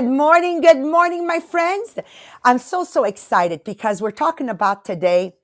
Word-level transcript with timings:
Good 0.00 0.08
morning. 0.08 0.62
Good 0.62 0.78
morning, 0.80 1.26
my 1.26 1.40
friends. 1.40 1.98
I'm 2.42 2.56
so, 2.56 2.84
so 2.84 3.04
excited 3.04 3.64
because 3.64 4.00
we're 4.00 4.12
talking 4.12 4.48
about 4.48 4.82
today 4.86 5.34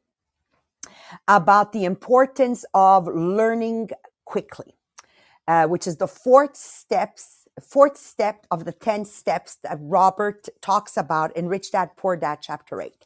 about 1.29 1.73
the 1.75 1.85
importance 1.85 2.65
of 2.73 3.07
learning 3.07 3.91
quickly, 4.25 4.75
uh, 5.47 5.67
which 5.67 5.87
is 5.87 5.99
the 5.99 6.09
fourth 6.09 6.57
steps, 6.57 7.47
fourth 7.63 7.99
step 7.99 8.47
of 8.51 8.65
the 8.65 8.73
10 8.73 9.05
steps 9.05 9.59
that 9.63 9.79
Robert 9.81 10.49
talks 10.63 10.97
about 10.97 11.37
in 11.37 11.49
Rich 11.49 11.73
Dad 11.73 11.91
Poor 11.97 12.17
Dad, 12.17 12.39
chapter 12.41 12.81
8. 12.81 13.06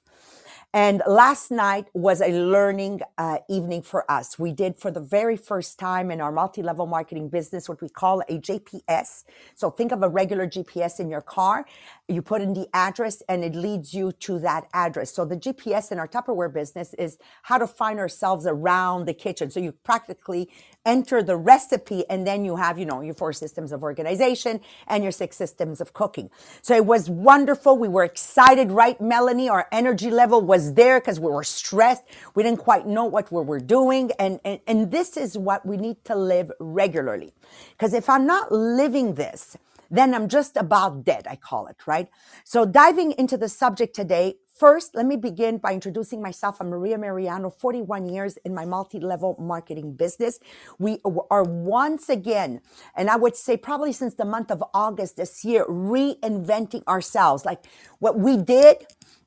And 0.73 1.03
last 1.09 1.51
night 1.51 1.89
was 1.95 2.21
a 2.21 2.31
learning 2.33 3.01
uh, 3.19 3.39
evening 3.49 3.83
for 3.83 4.09
us. 4.11 4.39
We 4.39 4.53
did 4.53 4.79
for 4.79 4.93
the 4.93 5.01
very 5.01 5.37
first 5.37 5.81
time 5.81 6.13
in 6.13 6.21
our 6.21 6.31
multi 6.31 6.63
level 6.63 6.87
marketing 6.87 7.29
business 7.29 7.69
what 7.69 7.83
we 7.83 7.89
call 7.89 8.21
a 8.29 8.39
JPS. 8.39 9.25
So 9.57 9.71
think 9.71 9.91
of 9.91 10.05
a 10.05 10.09
regular 10.09 10.47
GPS 10.47 11.01
in 11.01 11.11
your 11.11 11.23
car. 11.23 11.67
You 12.09 12.23
put 12.23 12.41
in 12.41 12.55
the 12.55 12.69
address 12.73 13.21
and 13.29 13.43
it 13.43 13.57
leads 13.57 13.95
you 13.95 14.13
to 14.13 14.39
that 14.41 14.69
address. 14.73 15.13
So 15.13 15.25
the 15.25 15.37
GPS 15.37 15.91
in 15.91 15.99
our 15.99 16.07
Tupperware 16.07 16.55
business 16.55 16.95
is 16.95 17.19
how 17.43 17.59
to 17.59 17.67
find 17.67 17.99
ourselves 17.99 18.47
around 18.47 19.07
the 19.07 19.15
kitchen. 19.15 19.51
So 19.51 19.59
you 19.59 19.73
practically 19.73 20.51
enter 20.87 21.23
the 21.23 21.37
recipe 21.37 22.05
and 22.11 22.27
then 22.27 22.45
you 22.45 22.57
have, 22.57 22.79
you 22.79 22.87
know, 22.87 23.01
your 23.03 23.15
four 23.15 23.33
systems 23.33 23.73
of 23.73 23.83
organization 23.83 24.61
and 24.89 25.03
your 25.03 25.13
six 25.13 25.37
systems 25.37 25.81
of 25.81 25.93
cooking. 25.93 26.31
So 26.63 26.75
it 26.77 26.87
was 26.87 27.11
wonderful. 27.11 27.79
We 27.79 27.89
were 27.89 28.05
excited, 28.05 28.73
right, 28.73 29.01
Melanie? 29.01 29.49
Our 29.49 29.69
energy 29.73 30.11
level 30.11 30.43
was 30.43 30.75
there 30.75 31.01
because 31.01 31.21
we 31.21 31.31
were 31.31 31.45
stressed. 31.45 32.05
We 32.35 32.43
didn't 32.43 32.61
quite 32.61 32.87
know 32.87 33.05
what 33.05 33.31
we 33.33 33.43
were 33.43 33.61
doing. 33.61 34.13
And, 34.19 34.41
and, 34.45 34.61
and 34.67 34.91
this 34.91 35.17
is 35.17 35.39
what 35.39 35.67
we 35.67 35.77
need 35.77 36.05
to 36.07 36.17
live 36.17 36.51
regularly. 36.61 37.35
Because 37.73 37.95
if 37.95 38.09
I'm 38.09 38.27
not 38.27 38.53
living 38.53 39.15
this, 39.15 39.57
then 39.91 40.15
I'm 40.15 40.29
just 40.29 40.59
about 40.59 41.05
dead, 41.05 41.27
I 41.31 41.37
call 41.37 41.69
it, 41.69 41.79
right? 41.87 42.09
So 42.45 42.67
diving 42.67 43.13
into 43.13 43.39
the 43.39 43.49
subject 43.51 43.97
today, 43.97 44.37
First, 44.61 44.95
let 44.95 45.07
me 45.07 45.17
begin 45.17 45.57
by 45.57 45.73
introducing 45.73 46.21
myself. 46.21 46.61
I'm 46.61 46.69
Maria 46.69 46.99
Mariano, 46.99 47.49
41 47.49 48.11
years 48.11 48.37
in 48.45 48.53
my 48.53 48.67
multi-level 48.67 49.37
marketing 49.41 49.95
business. 49.95 50.39
We 50.79 50.99
are 51.31 51.45
once 51.45 52.11
again, 52.11 52.61
and 52.95 53.09
I 53.09 53.17
would 53.17 53.37
say 53.37 53.57
probably 53.57 53.95
since 53.95 54.17
the 54.17 54.27
month 54.27 54.51
of 54.51 54.63
August 54.75 55.17
this 55.17 55.47
year, 55.47 55.65
reinventing 55.65 56.87
ourselves. 56.87 57.47
Like 57.47 57.65
what 58.01 58.19
we 58.19 58.37
did 58.37 58.85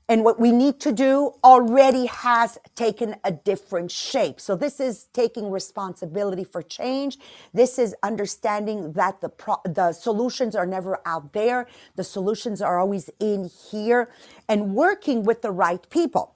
and 0.10 0.24
what 0.24 0.40
we 0.40 0.52
need 0.52 0.80
to 0.82 0.92
do 0.92 1.34
already 1.44 2.08
has 2.08 2.58
taken 2.76 3.16
a 3.24 3.32
different 3.32 3.92
shape. 3.92 4.42
So 4.42 4.56
this 4.56 4.80
is 4.80 5.08
taking 5.14 5.52
responsibility 5.52 6.44
for 6.44 6.62
change. 6.62 7.18
This 7.54 7.80
is 7.80 7.96
understanding 8.04 8.94
that 8.94 9.22
the 9.22 9.30
pro- 9.30 9.62
the 9.66 9.94
solutions 9.94 10.56
are 10.56 10.66
never 10.66 11.00
out 11.06 11.34
there. 11.34 11.68
The 11.96 12.04
solutions 12.04 12.62
are 12.62 12.80
always 12.80 13.10
in 13.20 13.50
here 13.72 14.10
and 14.50 14.76
working 14.76 15.24
with 15.24 15.42
the 15.42 15.52
right 15.52 15.88
people. 15.90 16.36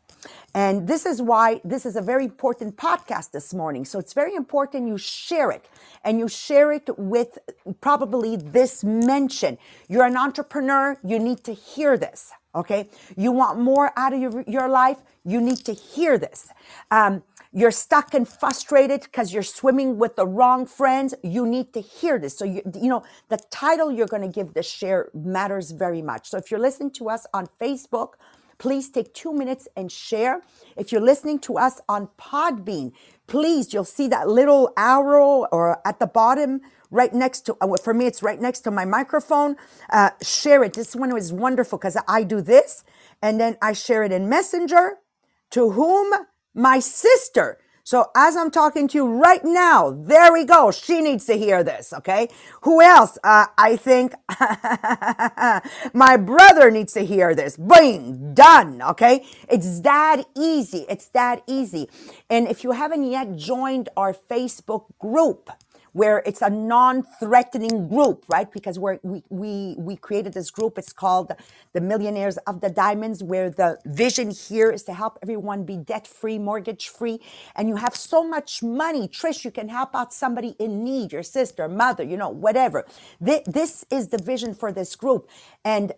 And 0.54 0.88
this 0.88 1.06
is 1.06 1.22
why 1.22 1.62
this 1.64 1.86
is 1.86 1.96
a 1.96 2.02
very 2.02 2.26
important 2.26 2.78
podcast 2.78 3.32
this 3.32 3.54
morning. 3.54 3.86
So 3.86 4.00
it's 4.00 4.14
very 4.14 4.36
important 4.36 4.88
you 4.88 4.98
share 4.98 5.52
it 5.52 5.70
and 6.04 6.20
you 6.20 6.28
share 6.28 6.72
it 6.72 6.90
with 6.98 7.38
probably 7.82 8.36
this 8.36 8.84
mention. 8.84 9.58
You're 9.88 10.06
an 10.06 10.18
entrepreneur, 10.18 10.98
you 11.04 11.20
need 11.20 11.44
to 11.46 11.54
hear 11.54 11.98
this. 11.98 12.32
Okay. 12.58 12.90
You 13.18 13.32
want 13.32 13.60
more 13.62 13.94
out 13.98 14.14
of 14.14 14.22
your, 14.22 14.44
your 14.48 14.70
life, 14.70 14.98
you 15.26 15.42
need 15.42 15.60
to 15.66 15.74
hear 15.74 16.18
this. 16.20 16.50
Um, 16.92 17.24
you're 17.54 17.72
stuck 17.72 18.16
and 18.16 18.28
frustrated 18.28 19.04
because 19.04 19.34
you're 19.34 19.44
swimming 19.44 19.98
with 20.00 20.18
the 20.18 20.28
wrong 20.28 20.68
friends. 20.68 21.16
You 21.24 21.48
need 21.48 21.74
to 21.76 21.82
hear 21.82 22.20
this. 22.20 22.38
So, 22.38 22.46
you, 22.46 22.64
you 22.76 22.90
know, 22.90 23.04
the 23.30 23.40
title 23.52 23.92
you're 23.92 24.08
going 24.08 24.24
to 24.24 24.30
give 24.30 24.56
this 24.56 24.70
share 24.70 25.10
matters 25.16 25.72
very 25.72 26.04
much. 26.04 26.30
So, 26.30 26.38
if 26.38 26.52
you're 26.52 26.62
listening 26.62 26.92
to 26.94 27.10
us 27.10 27.28
on 27.34 27.50
Facebook, 27.62 28.16
please 28.60 28.90
take 28.90 29.14
two 29.16 29.34
minutes 29.34 29.70
and 29.78 29.92
share. 29.92 30.42
If 30.78 30.92
you're 30.92 31.02
listening 31.02 31.40
to 31.42 31.58
us 31.60 31.82
on 31.90 32.10
Podbean, 32.20 32.94
please, 33.28 33.74
you'll 33.74 33.84
see 33.84 34.08
that 34.08 34.28
little 34.28 34.74
arrow 34.78 35.46
or 35.52 35.80
at 35.86 36.00
the 36.00 36.08
bottom 36.08 36.62
right 36.90 37.14
next 37.14 37.42
to, 37.42 37.58
uh, 37.62 37.78
for 37.84 37.94
me, 37.94 38.06
it's 38.06 38.24
right 38.24 38.40
next 38.42 38.62
to 38.62 38.72
my 38.72 38.86
microphone. 38.86 39.56
Uh, 39.90 40.12
share 40.22 40.64
it. 40.64 40.74
This 40.74 40.96
one 40.96 41.16
is 41.16 41.34
wonderful 41.34 41.78
because 41.78 41.98
I 42.08 42.24
do 42.24 42.42
this 42.42 42.84
and 43.22 43.40
then 43.40 43.58
I 43.62 43.74
share 43.74 44.04
it 44.04 44.12
in 44.12 44.30
Messenger 44.30 44.98
to 45.52 45.72
whom 45.72 46.14
my 46.54 46.80
sister. 46.80 47.60
So 47.88 48.12
as 48.18 48.36
I'm 48.36 48.52
talking 48.52 48.90
to 48.90 48.98
you 48.98 49.08
right 49.08 49.40
now, 49.46 49.92
there 49.92 50.34
we 50.34 50.44
go. 50.44 50.72
She 50.72 51.00
needs 51.00 51.24
to 51.28 51.36
hear 51.38 51.64
this. 51.64 51.94
Okay. 51.94 52.28
Who 52.64 52.82
else? 52.82 53.18
Uh, 53.24 53.46
I 53.58 53.78
think 53.78 54.14
my 55.94 56.18
brother 56.18 56.70
needs 56.70 56.92
to 56.96 57.06
hear 57.06 57.34
this. 57.34 57.56
Bing, 57.56 58.34
done. 58.34 58.82
Okay. 58.82 59.26
It's 59.48 59.80
that 59.84 60.26
easy. 60.36 60.86
It's 60.90 61.08
that 61.12 61.44
easy. 61.48 61.88
And 62.30 62.50
if 62.50 62.66
you 62.66 62.74
haven't 62.74 63.10
yet 63.10 63.38
joined 63.38 63.88
our 63.96 64.14
Facebook 64.14 64.88
group, 65.00 65.50
where 65.94 66.24
it's 66.26 66.42
a 66.42 66.50
non-threatening 66.50 67.88
group, 67.88 68.26
right? 68.30 68.52
Because 68.52 68.80
we're, 68.80 69.00
we 69.04 69.24
we 69.30 69.76
we 69.78 69.96
created 69.96 70.34
this 70.34 70.52
group. 70.52 70.78
It's 70.78 70.94
called 70.94 71.32
the 71.74 71.82
Millionaires 71.82 72.38
of 72.48 72.62
the 72.62 72.70
Diamonds, 72.70 73.24
where 73.24 73.50
the 73.50 73.80
vision 73.86 74.32
here 74.32 74.72
is 74.72 74.84
to 74.84 74.94
help 74.94 75.20
everyone 75.24 75.64
be 75.64 75.78
debt-free, 75.78 76.40
mortgage-free, 76.40 77.20
and 77.56 77.70
you 77.70 77.78
have 77.78 77.96
so 77.96 78.24
much 78.24 78.64
money, 78.64 79.08
Trish. 79.08 79.46
You 79.46 79.52
can 79.52 79.70
help 79.70 79.96
out 79.96 80.14
somebody 80.14 80.56
in 80.60 80.84
need, 80.84 81.12
your 81.14 81.24
sister, 81.24 81.68
mother, 81.68 82.04
you 82.04 82.18
know, 82.18 82.30
whatever. 82.30 82.86
This 83.20 83.86
is 83.90 84.10
the 84.10 84.18
vision 84.18 84.54
for 84.56 84.72
this 84.72 84.96
group, 84.96 85.30
and 85.66 85.94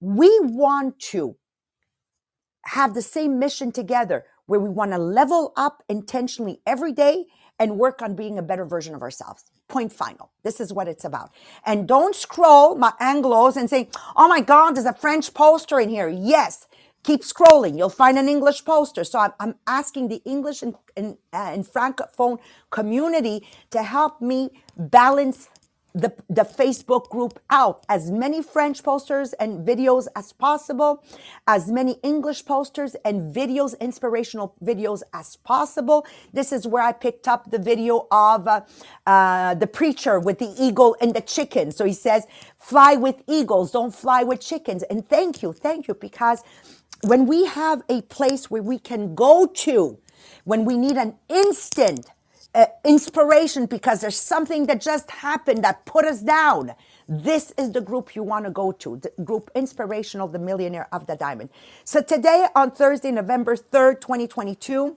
we 0.00 0.38
want 0.40 0.98
to 1.12 1.36
have 2.64 2.94
the 2.94 3.02
same 3.02 3.38
mission 3.38 3.72
together 3.72 4.24
where 4.46 4.60
we 4.60 4.68
want 4.68 4.92
to 4.92 4.98
level 4.98 5.52
up 5.56 5.82
intentionally 5.88 6.60
every 6.66 6.92
day 6.92 7.26
and 7.58 7.78
work 7.78 8.02
on 8.02 8.14
being 8.14 8.38
a 8.38 8.42
better 8.42 8.64
version 8.64 8.94
of 8.94 9.02
ourselves. 9.02 9.44
Point 9.68 9.92
final. 9.92 10.30
This 10.42 10.60
is 10.60 10.72
what 10.72 10.88
it's 10.88 11.04
about. 11.04 11.30
And 11.66 11.86
don't 11.88 12.14
scroll 12.14 12.74
my 12.76 12.92
Anglos 13.00 13.56
and 13.56 13.68
say, 13.68 13.88
oh 14.16 14.28
my 14.28 14.40
God, 14.40 14.72
there's 14.72 14.86
a 14.86 14.94
French 14.94 15.34
poster 15.34 15.80
in 15.80 15.88
here. 15.88 16.08
Yes. 16.08 16.66
Keep 17.04 17.22
scrolling. 17.22 17.78
You'll 17.78 17.90
find 17.90 18.18
an 18.18 18.28
English 18.28 18.64
poster. 18.64 19.04
So 19.04 19.20
I'm, 19.20 19.32
I'm 19.40 19.54
asking 19.66 20.08
the 20.08 20.20
English 20.24 20.62
and, 20.62 20.74
and, 20.96 21.16
uh, 21.32 21.50
and 21.52 21.66
Francophone 21.66 22.38
community 22.70 23.46
to 23.70 23.82
help 23.82 24.20
me 24.20 24.50
balance 24.76 25.48
the, 25.94 26.12
the 26.28 26.42
Facebook 26.42 27.08
group 27.08 27.40
out 27.50 27.84
as 27.88 28.10
many 28.10 28.42
French 28.42 28.82
posters 28.82 29.32
and 29.34 29.66
videos 29.66 30.06
as 30.14 30.32
possible, 30.32 31.02
as 31.46 31.70
many 31.70 31.98
English 32.02 32.44
posters 32.44 32.94
and 33.04 33.34
videos, 33.34 33.78
inspirational 33.80 34.54
videos 34.62 35.02
as 35.12 35.36
possible. 35.36 36.06
This 36.32 36.52
is 36.52 36.66
where 36.66 36.82
I 36.82 36.92
picked 36.92 37.26
up 37.26 37.50
the 37.50 37.58
video 37.58 38.06
of 38.10 38.46
uh, 38.46 38.60
uh, 39.06 39.54
the 39.54 39.66
preacher 39.66 40.20
with 40.20 40.38
the 40.38 40.54
eagle 40.58 40.96
and 41.00 41.14
the 41.14 41.22
chicken. 41.22 41.72
So 41.72 41.84
he 41.84 41.94
says, 41.94 42.26
fly 42.58 42.94
with 42.94 43.22
eagles, 43.26 43.72
don't 43.72 43.94
fly 43.94 44.22
with 44.22 44.40
chickens. 44.40 44.82
And 44.84 45.08
thank 45.08 45.42
you, 45.42 45.52
thank 45.52 45.88
you, 45.88 45.94
because 45.94 46.42
when 47.02 47.26
we 47.26 47.46
have 47.46 47.82
a 47.88 48.02
place 48.02 48.50
where 48.50 48.62
we 48.62 48.78
can 48.78 49.14
go 49.14 49.46
to, 49.46 49.98
when 50.44 50.64
we 50.64 50.76
need 50.76 50.96
an 50.96 51.14
instant 51.28 52.06
uh, 52.54 52.66
inspiration 52.84 53.66
because 53.66 54.00
there's 54.00 54.18
something 54.18 54.66
that 54.66 54.80
just 54.80 55.10
happened 55.10 55.64
that 55.64 55.86
put 55.86 56.04
us 56.04 56.22
down. 56.22 56.74
This 57.08 57.52
is 57.58 57.72
the 57.72 57.80
group 57.80 58.16
you 58.16 58.22
want 58.22 58.44
to 58.46 58.50
go 58.50 58.72
to, 58.72 58.96
the 58.98 59.24
group 59.24 59.50
Inspirational, 59.54 60.28
the 60.28 60.38
Millionaire 60.38 60.88
of 60.92 61.06
the 61.06 61.16
Diamond. 61.16 61.50
So 61.84 62.02
today 62.02 62.46
on 62.54 62.72
Thursday, 62.72 63.10
November 63.12 63.56
3rd, 63.56 64.00
2022, 64.00 64.96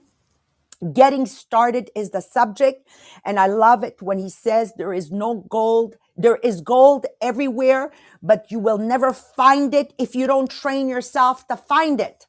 getting 0.94 1.26
started 1.26 1.90
is 1.94 2.10
the 2.10 2.22
subject. 2.22 2.88
And 3.24 3.40
I 3.40 3.46
love 3.46 3.84
it 3.84 4.02
when 4.02 4.18
he 4.18 4.30
says 4.30 4.74
there 4.76 4.92
is 4.92 5.10
no 5.10 5.46
gold. 5.48 5.96
There 6.16 6.36
is 6.36 6.60
gold 6.60 7.06
everywhere, 7.22 7.92
but 8.22 8.46
you 8.50 8.58
will 8.58 8.78
never 8.78 9.12
find 9.12 9.74
it 9.74 9.94
if 9.98 10.14
you 10.14 10.26
don't 10.26 10.50
train 10.50 10.88
yourself 10.88 11.46
to 11.48 11.56
find 11.56 12.00
it. 12.00 12.26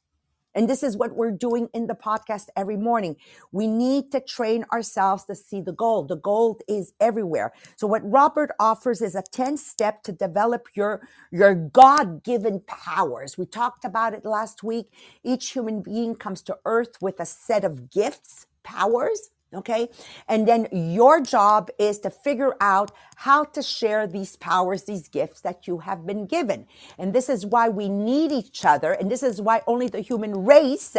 And 0.56 0.70
this 0.70 0.84
is 0.84 0.98
what 0.98 1.16
we're 1.16 1.32
doing 1.32 1.70
in 1.74 1.88
the 1.88 1.96
podcast 1.96 2.48
every 2.56 2.78
morning. 2.78 3.18
We 3.52 3.68
need 3.68 4.12
to 4.14 4.22
train 4.22 4.66
ourselves 4.74 5.26
to 5.26 5.36
see 5.36 5.62
the 5.62 5.74
gold. 5.74 6.10
The 6.10 6.18
gold 6.18 6.64
is 6.68 6.94
everywhere. 7.00 7.54
So 7.78 7.88
what 7.88 8.10
Robert 8.10 8.52
offers 8.60 9.02
is 9.02 9.16
a 9.16 9.24
10 9.34 9.58
step 9.58 10.04
to 10.04 10.14
develop 10.14 10.68
your, 10.76 11.08
your 11.32 11.56
God 11.56 12.24
given 12.24 12.62
powers. 12.68 13.38
We 13.38 13.46
talked 13.46 13.86
about 13.86 14.14
it 14.14 14.26
last 14.26 14.64
week. 14.64 14.88
Each 15.24 15.52
human 15.52 15.82
being 15.82 16.16
comes 16.16 16.42
to 16.44 16.58
earth 16.66 16.98
with 17.02 17.20
a 17.20 17.26
set 17.26 17.66
of 17.66 17.90
gifts, 17.92 18.48
powers. 18.64 19.32
Okay. 19.54 19.90
And 20.28 20.48
then 20.48 20.68
your 20.72 21.22
job 21.22 21.70
is 21.80 22.00
to 22.00 22.10
figure 22.10 22.56
out 22.62 22.92
how 23.18 23.44
to 23.46 23.62
share 23.62 24.08
these 24.08 24.36
powers, 24.36 24.84
these 24.84 25.08
gifts 25.08 25.42
that 25.42 25.68
you 25.68 25.80
have 25.80 26.06
been 26.06 26.26
given. 26.26 26.68
And 26.98 27.14
this 27.14 27.30
is 27.30 27.46
why 27.46 27.70
we 27.70 27.90
need 27.90 28.32
each 28.32 28.66
other. 28.66 28.94
And 28.94 29.12
this 29.12 29.24
is 29.24 29.42
why 29.42 29.62
only 29.68 29.88
the 29.88 30.02
human 30.02 30.46
race 30.46 30.96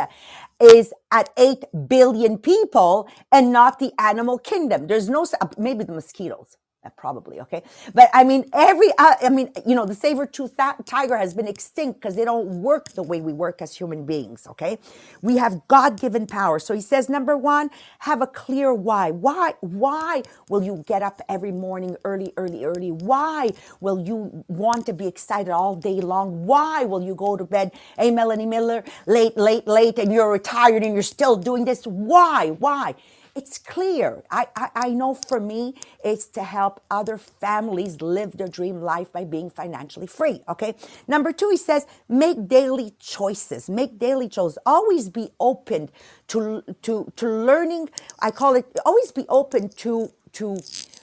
is 0.61 0.93
at 1.11 1.31
8 1.37 1.65
billion 1.89 2.39
people 2.39 3.09
and 3.33 3.53
not 3.53 3.79
the 3.79 3.93
animal 3.99 4.39
kingdom. 4.39 4.87
There's 4.87 5.09
no, 5.09 5.27
uh, 5.41 5.49
maybe 5.59 5.85
the 5.85 5.93
mosquitoes. 5.93 6.57
Uh, 6.85 6.91
probably 6.97 7.41
okay? 7.41 7.63
But 7.95 8.11
i 8.15 8.25
mean 8.25 8.45
every 8.55 8.91
uh, 8.99 9.15
i 9.23 9.29
mean 9.31 9.51
you 9.67 9.75
know 9.77 9.87
the 9.87 9.95
saber 9.95 10.27
tooth 10.27 10.57
tiger 10.87 11.17
has 11.19 11.35
been 11.35 11.49
extinct 11.49 12.01
because 12.01 12.17
they 12.17 12.25
don't 12.25 12.63
work 12.63 12.91
the 12.91 13.03
way 13.03 13.21
we 13.21 13.33
work 13.33 13.63
as 13.63 13.77
human 13.77 14.05
beings 14.07 14.47
okay? 14.49 14.79
We 15.23 15.37
have 15.39 15.67
god-given 15.69 16.27
power. 16.29 16.59
So 16.59 16.75
he 16.75 16.81
says 16.81 17.09
number 17.09 17.37
one 17.37 17.71
have 18.01 18.23
a 18.23 18.27
clear 18.27 18.75
why. 18.75 19.11
Why 19.11 19.55
why 19.61 20.23
will 20.49 20.63
you 20.63 20.85
get 20.87 21.03
up 21.03 21.21
every 21.29 21.53
morning 21.53 21.97
early 22.05 22.33
early 22.37 22.65
early? 22.65 22.91
Why 22.93 23.53
will 23.81 24.01
you 24.01 24.45
want 24.49 24.87
to 24.87 24.93
be 24.93 25.07
excited 25.07 25.51
all 25.53 25.75
day 25.77 26.01
long? 26.01 26.47
Why 26.47 26.85
will 26.85 27.03
you 27.03 27.15
go 27.15 27.37
to 27.37 27.45
bed 27.45 27.73
hey 27.99 28.11
melanie 28.11 28.47
miller 28.47 28.85
late 29.07 29.37
late 29.37 29.67
late 29.67 29.99
and 29.99 30.13
you're 30.13 30.31
retired 30.31 30.83
and 30.85 30.95
you're 30.95 31.03
still 31.19 31.37
doing 31.37 31.65
this? 31.65 31.87
Why 31.87 32.51
why 32.51 32.95
it's 33.35 33.59
clear. 33.59 34.23
I, 34.31 34.47
I, 34.57 34.69
I, 34.75 34.89
know 34.91 35.15
for 35.15 35.41
me, 35.41 35.75
it's 36.05 36.27
to 36.29 36.43
help 36.45 36.81
other 36.91 37.19
families 37.19 38.01
live 38.01 38.37
their 38.37 38.49
dream 38.49 38.81
life 38.81 39.13
by 39.13 39.25
being 39.25 39.51
financially 39.51 40.07
free. 40.07 40.43
Okay. 40.49 40.75
Number 41.09 41.33
two, 41.33 41.51
he 41.51 41.57
says, 41.57 41.87
make 42.09 42.47
daily 42.49 42.95
choices. 43.01 43.69
Make 43.69 43.99
daily 43.99 44.29
choices. 44.29 44.59
Always 44.65 45.09
be 45.09 45.31
open 45.41 45.91
to, 46.29 46.63
to, 46.83 47.13
to 47.17 47.29
learning. 47.29 47.91
I 48.21 48.31
call 48.31 48.55
it 48.55 48.67
always 48.87 49.11
be 49.11 49.27
open 49.29 49.69
to, 49.69 50.13
to 50.35 50.59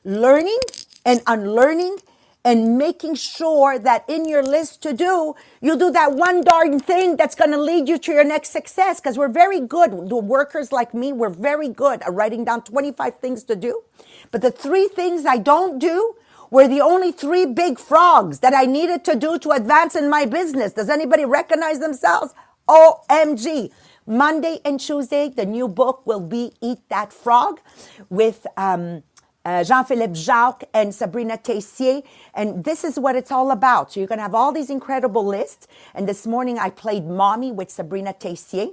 learning 0.05 0.59
and 1.05 1.21
unlearning 1.27 1.97
and 2.45 2.77
making 2.77 3.15
sure 3.15 3.79
that 3.79 4.05
in 4.09 4.27
your 4.27 4.43
list 4.43 4.81
to 4.83 4.93
do, 4.93 5.35
you 5.61 5.77
do 5.77 5.91
that 5.91 6.13
one 6.13 6.41
darn 6.41 6.79
thing 6.79 7.17
that's 7.17 7.35
going 7.35 7.51
to 7.51 7.61
lead 7.61 7.89
you 7.89 7.97
to 7.99 8.11
your 8.11 8.23
next 8.25 8.49
success. 8.51 8.99
Because 9.01 9.17
we're 9.17 9.29
very 9.29 9.59
good, 9.61 10.09
the 10.09 10.17
workers 10.17 10.71
like 10.71 10.93
me, 10.93 11.13
we're 11.13 11.29
very 11.29 11.69
good 11.69 12.01
at 12.03 12.13
writing 12.13 12.45
down 12.45 12.63
25 12.63 13.19
things 13.19 13.43
to 13.45 13.55
do. 13.55 13.83
But 14.31 14.41
the 14.41 14.51
three 14.51 14.87
things 14.89 15.25
I 15.25 15.37
don't 15.37 15.79
do 15.79 16.15
were 16.51 16.67
the 16.67 16.81
only 16.81 17.11
three 17.11 17.45
big 17.45 17.79
frogs 17.79 18.39
that 18.39 18.53
I 18.53 18.65
needed 18.65 19.05
to 19.05 19.15
do 19.15 19.39
to 19.39 19.51
advance 19.51 19.95
in 19.95 20.09
my 20.09 20.25
business. 20.25 20.73
Does 20.73 20.89
anybody 20.89 21.25
recognize 21.25 21.79
themselves? 21.79 22.33
OMG. 22.69 23.71
Monday 24.07 24.59
and 24.65 24.79
Tuesday, 24.81 25.29
the 25.29 25.45
new 25.45 25.69
book 25.69 26.05
will 26.07 26.19
be 26.19 26.53
Eat 26.61 26.79
That 26.89 27.13
Frog 27.13 27.61
with, 28.09 28.47
um, 28.57 29.03
uh, 29.45 29.63
Jean-Philippe 29.63 30.13
Jacques 30.15 30.63
and 30.73 30.93
Sabrina 30.93 31.37
Tessier. 31.37 32.01
And 32.33 32.63
this 32.63 32.83
is 32.83 32.99
what 32.99 33.15
it's 33.15 33.31
all 33.31 33.51
about. 33.51 33.91
So 33.91 33.99
you're 33.99 34.07
going 34.07 34.19
to 34.19 34.23
have 34.23 34.35
all 34.35 34.51
these 34.51 34.69
incredible 34.69 35.25
lists. 35.25 35.67
And 35.95 36.07
this 36.07 36.27
morning 36.27 36.59
I 36.59 36.69
played 36.69 37.05
mommy 37.05 37.51
with 37.51 37.71
Sabrina 37.71 38.13
Tessier. 38.13 38.67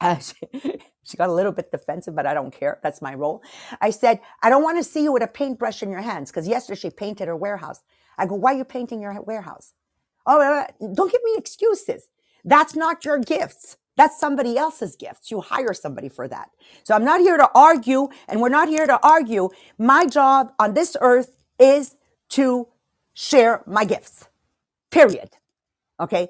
Uh, 0.00 0.18
she, 0.18 0.36
she 1.04 1.16
got 1.16 1.28
a 1.28 1.32
little 1.32 1.52
bit 1.52 1.70
defensive, 1.72 2.14
but 2.14 2.26
I 2.26 2.34
don't 2.34 2.52
care. 2.52 2.78
That's 2.82 3.02
my 3.02 3.14
role. 3.14 3.42
I 3.80 3.90
said, 3.90 4.20
I 4.42 4.50
don't 4.50 4.62
want 4.62 4.78
to 4.78 4.84
see 4.84 5.02
you 5.02 5.12
with 5.12 5.22
a 5.22 5.28
paintbrush 5.28 5.82
in 5.82 5.90
your 5.90 6.02
hands 6.02 6.30
because 6.30 6.48
yesterday 6.48 6.80
she 6.80 6.90
painted 6.90 7.28
her 7.28 7.36
warehouse. 7.36 7.82
I 8.18 8.26
go, 8.26 8.34
why 8.36 8.54
are 8.54 8.58
you 8.58 8.64
painting 8.64 9.00
your 9.02 9.20
warehouse? 9.22 9.74
Oh, 10.26 10.66
don't 10.94 11.12
give 11.12 11.22
me 11.24 11.34
excuses. 11.36 12.08
That's 12.44 12.76
not 12.76 13.04
your 13.04 13.18
gifts. 13.18 13.76
That's 13.96 14.18
somebody 14.18 14.58
else's 14.58 14.94
gifts. 14.96 15.30
You 15.30 15.40
hire 15.40 15.72
somebody 15.72 16.08
for 16.08 16.28
that. 16.28 16.50
So 16.84 16.94
I'm 16.94 17.04
not 17.04 17.20
here 17.20 17.36
to 17.36 17.50
argue, 17.54 18.08
and 18.28 18.40
we're 18.40 18.50
not 18.50 18.68
here 18.68 18.86
to 18.86 18.98
argue. 19.02 19.48
My 19.78 20.06
job 20.06 20.52
on 20.58 20.74
this 20.74 20.96
earth 21.00 21.36
is 21.58 21.96
to 22.30 22.68
share 23.14 23.62
my 23.66 23.84
gifts. 23.84 24.28
Period. 24.90 25.30
Okay. 25.98 26.28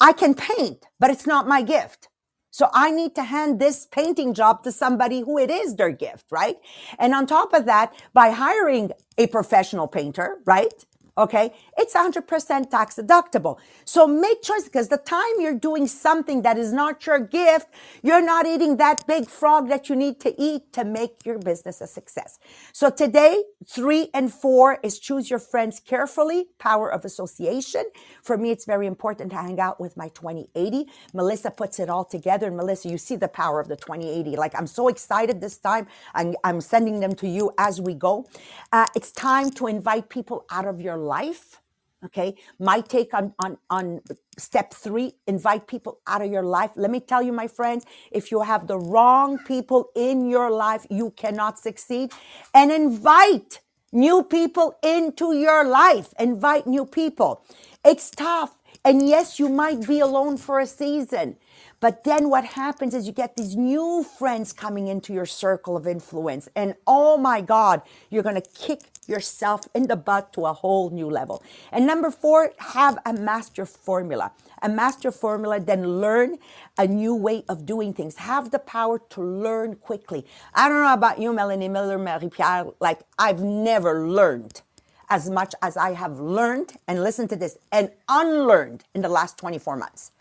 I 0.00 0.12
can 0.12 0.34
paint, 0.34 0.86
but 0.98 1.10
it's 1.10 1.26
not 1.26 1.46
my 1.46 1.62
gift. 1.62 2.08
So 2.50 2.70
I 2.72 2.90
need 2.90 3.14
to 3.16 3.24
hand 3.24 3.60
this 3.60 3.86
painting 3.86 4.32
job 4.32 4.62
to 4.64 4.72
somebody 4.72 5.20
who 5.20 5.38
it 5.38 5.50
is 5.50 5.76
their 5.76 5.90
gift, 5.90 6.26
right? 6.30 6.56
And 6.98 7.14
on 7.14 7.26
top 7.26 7.52
of 7.52 7.66
that, 7.66 7.92
by 8.14 8.30
hiring 8.30 8.92
a 9.18 9.26
professional 9.26 9.86
painter, 9.86 10.38
right? 10.46 10.72
Okay. 11.18 11.52
It's 11.78 11.94
100% 11.94 12.70
tax 12.70 12.96
deductible. 12.96 13.58
So 13.84 14.06
make 14.06 14.42
choice 14.42 14.64
because 14.64 14.88
the 14.88 14.98
time 14.98 15.34
you're 15.40 15.54
doing 15.58 15.86
something 15.88 16.42
that 16.42 16.58
is 16.58 16.72
not 16.72 17.06
your 17.06 17.20
gift, 17.20 17.68
you're 18.02 18.22
not 18.24 18.46
eating 18.46 18.78
that 18.78 19.06
big 19.08 19.28
frog 19.28 19.68
that 19.70 19.90
you 19.90 19.96
need 19.96 20.20
to 20.20 20.34
eat 20.40 20.72
to 20.74 20.84
make 20.84 21.26
your 21.26 21.38
business 21.38 21.80
a 21.82 21.88
success. 21.88 22.38
So 22.72 22.90
today, 22.90 23.42
three 23.66 24.10
and 24.14 24.32
four 24.32 24.78
is 24.82 24.98
choose 24.98 25.30
your 25.30 25.38
friends 25.40 25.80
carefully, 25.80 26.48
power 26.58 26.92
of 26.92 27.04
association. 27.04 27.84
For 28.22 28.38
me, 28.38 28.50
it's 28.50 28.64
very 28.66 28.86
important 28.86 29.30
to 29.32 29.36
hang 29.36 29.60
out 29.60 29.80
with 29.80 29.96
my 29.96 30.08
2080. 30.10 30.86
Melissa 31.14 31.50
puts 31.50 31.80
it 31.80 31.90
all 31.90 32.04
together. 32.04 32.46
And 32.48 32.56
Melissa, 32.56 32.88
you 32.88 32.98
see 32.98 33.16
the 33.16 33.28
power 33.28 33.60
of 33.60 33.68
the 33.68 33.76
2080. 33.76 34.36
Like 34.36 34.54
I'm 34.58 34.66
so 34.66 34.88
excited 34.88 35.40
this 35.40 35.58
time. 35.58 35.86
I'm, 36.14 36.34
I'm 36.44 36.60
sending 36.60 37.00
them 37.00 37.14
to 37.16 37.28
you 37.28 37.52
as 37.58 37.80
we 37.80 37.94
go. 37.94 38.26
Uh, 38.72 38.86
it's 38.96 39.12
time 39.12 39.50
to 39.52 39.66
invite 39.66 40.08
people 40.08 40.44
out 40.50 40.66
of 40.66 40.80
your 40.80 40.96
life. 40.96 41.07
Life, 41.08 41.60
okay. 42.06 42.34
My 42.58 42.80
take 42.82 43.14
on, 43.14 43.34
on, 43.40 43.58
on 43.70 44.00
step 44.38 44.74
three, 44.74 45.14
invite 45.26 45.66
people 45.66 46.00
out 46.06 46.22
of 46.22 46.30
your 46.30 46.44
life. 46.44 46.72
Let 46.76 46.90
me 46.90 47.00
tell 47.00 47.22
you, 47.22 47.32
my 47.32 47.48
friends, 47.48 47.86
if 48.12 48.30
you 48.32 48.42
have 48.42 48.66
the 48.66 48.78
wrong 48.78 49.38
people 49.52 49.90
in 49.96 50.28
your 50.28 50.50
life, 50.50 50.86
you 50.90 51.12
cannot 51.22 51.58
succeed 51.58 52.12
and 52.54 52.70
invite 52.70 53.60
new 53.92 54.22
people 54.22 54.76
into 54.82 55.34
your 55.34 55.64
life. 55.64 56.08
Invite 56.20 56.66
new 56.66 56.86
people. 56.86 57.42
It's 57.84 58.10
tough. 58.10 58.52
And 58.84 59.08
yes, 59.08 59.38
you 59.40 59.48
might 59.48 59.86
be 59.88 60.00
alone 60.00 60.36
for 60.36 60.60
a 60.60 60.66
season. 60.66 61.36
But 61.80 62.02
then 62.04 62.28
what 62.28 62.44
happens 62.44 62.92
is 62.92 63.06
you 63.06 63.12
get 63.12 63.36
these 63.36 63.56
new 63.56 64.04
friends 64.04 64.52
coming 64.52 64.88
into 64.88 65.12
your 65.12 65.26
circle 65.26 65.76
of 65.76 65.86
influence. 65.86 66.48
And 66.56 66.74
oh 66.86 67.16
my 67.16 67.40
God, 67.40 67.82
you're 68.10 68.24
going 68.24 68.34
to 68.40 68.48
kick 68.54 68.90
yourself 69.06 69.68
in 69.74 69.86
the 69.86 69.96
butt 69.96 70.32
to 70.34 70.46
a 70.46 70.52
whole 70.52 70.90
new 70.90 71.08
level. 71.08 71.42
And 71.72 71.86
number 71.86 72.10
four, 72.10 72.52
have 72.58 72.98
a 73.06 73.12
master 73.12 73.64
formula. 73.64 74.32
A 74.62 74.68
master 74.68 75.12
formula, 75.12 75.60
then 75.60 76.00
learn 76.00 76.38
a 76.76 76.86
new 76.86 77.14
way 77.14 77.44
of 77.48 77.64
doing 77.64 77.94
things. 77.94 78.16
Have 78.16 78.50
the 78.50 78.58
power 78.58 78.98
to 79.10 79.22
learn 79.22 79.76
quickly. 79.76 80.26
I 80.54 80.68
don't 80.68 80.82
know 80.82 80.92
about 80.92 81.20
you, 81.20 81.32
Melanie 81.32 81.68
Miller, 81.68 81.98
Marie 81.98 82.28
Pierre. 82.28 82.66
Like, 82.80 83.00
I've 83.18 83.40
never 83.40 84.06
learned 84.08 84.62
as 85.10 85.30
much 85.30 85.54
as 85.62 85.76
I 85.76 85.94
have 85.94 86.20
learned, 86.20 86.74
and 86.86 87.02
listened 87.02 87.30
to 87.30 87.36
this, 87.36 87.56
and 87.72 87.90
unlearned 88.10 88.84
in 88.94 89.00
the 89.00 89.08
last 89.08 89.38
24 89.38 89.76
months. 89.76 90.12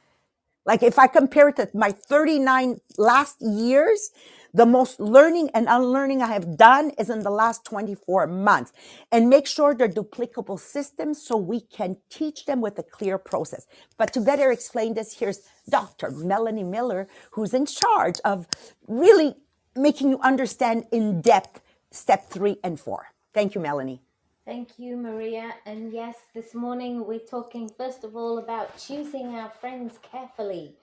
Like 0.68 0.84
if 0.84 1.00
I 1.00 1.08
compare 1.08 1.50
it 1.50 1.58
to 1.58 1.70
my 1.76 1.92
39 1.92 2.82
last 3.00 3.42
years, 3.42 4.12
the 4.54 4.68
most 4.68 5.00
learning 5.02 5.52
and 5.56 5.68
unlearning 5.70 6.24
I 6.24 6.28
have 6.34 6.58
done 6.58 6.92
is 7.00 7.10
in 7.12 7.22
the 7.22 7.32
last 7.32 7.66
24 7.66 8.28
months. 8.28 8.74
And 9.12 9.30
make 9.30 9.48
sure 9.48 9.76
they're 9.76 9.90
duplicable 9.90 10.60
systems 10.60 11.22
so 11.24 11.38
we 11.38 11.62
can 11.62 11.98
teach 12.12 12.46
them 12.48 12.62
with 12.62 12.80
a 12.80 12.84
clear 12.84 13.20
process. 13.20 13.68
But 13.98 14.14
to 14.16 14.22
better 14.22 14.52
explain 14.52 14.96
this, 14.96 15.20
here's 15.20 15.42
Dr. 15.70 16.12
Melanie 16.12 16.66
Miller, 16.66 17.10
who's 17.34 17.54
in 17.56 17.68
charge 17.68 18.20
of 18.26 18.48
really 18.88 19.36
making 19.76 20.12
you 20.12 20.20
understand 20.22 20.86
in 20.94 21.22
depth 21.22 21.62
step 21.92 22.30
three 22.30 22.58
and 22.64 22.80
four. 22.80 23.08
Thank 23.34 23.56
you, 23.56 23.62
Melanie. 23.62 24.02
Thank 24.48 24.80
you, 24.80 24.96
Maria. 24.96 25.56
And 25.66 25.92
yes, 25.92 26.16
this 26.34 26.56
morning 26.56 27.06
we're 27.06 27.20
talking 27.20 27.68
first 27.68 28.06
of 28.06 28.16
all 28.16 28.38
about 28.38 28.78
choosing 28.78 29.36
our 29.36 29.50
friends 29.50 30.00
carefully. 30.02 30.74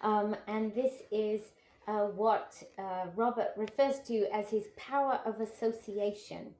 Um, 0.00 0.34
and 0.46 0.74
this 0.74 1.02
is 1.12 1.42
uh, 1.86 2.06
what 2.06 2.54
uh, 2.78 3.08
Robert 3.14 3.50
refers 3.58 3.98
to 4.06 4.26
as 4.34 4.48
his 4.48 4.68
power 4.78 5.20
of 5.26 5.38
association. 5.42 6.54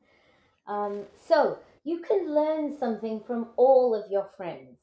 Um, 0.67 1.05
so 1.27 1.61
you 1.85 2.01
can 2.01 2.35
learn 2.35 2.77
something 2.79 3.23
from 3.27 3.49
all 3.57 3.95
of 3.95 4.11
your 4.11 4.29
friends. 4.37 4.77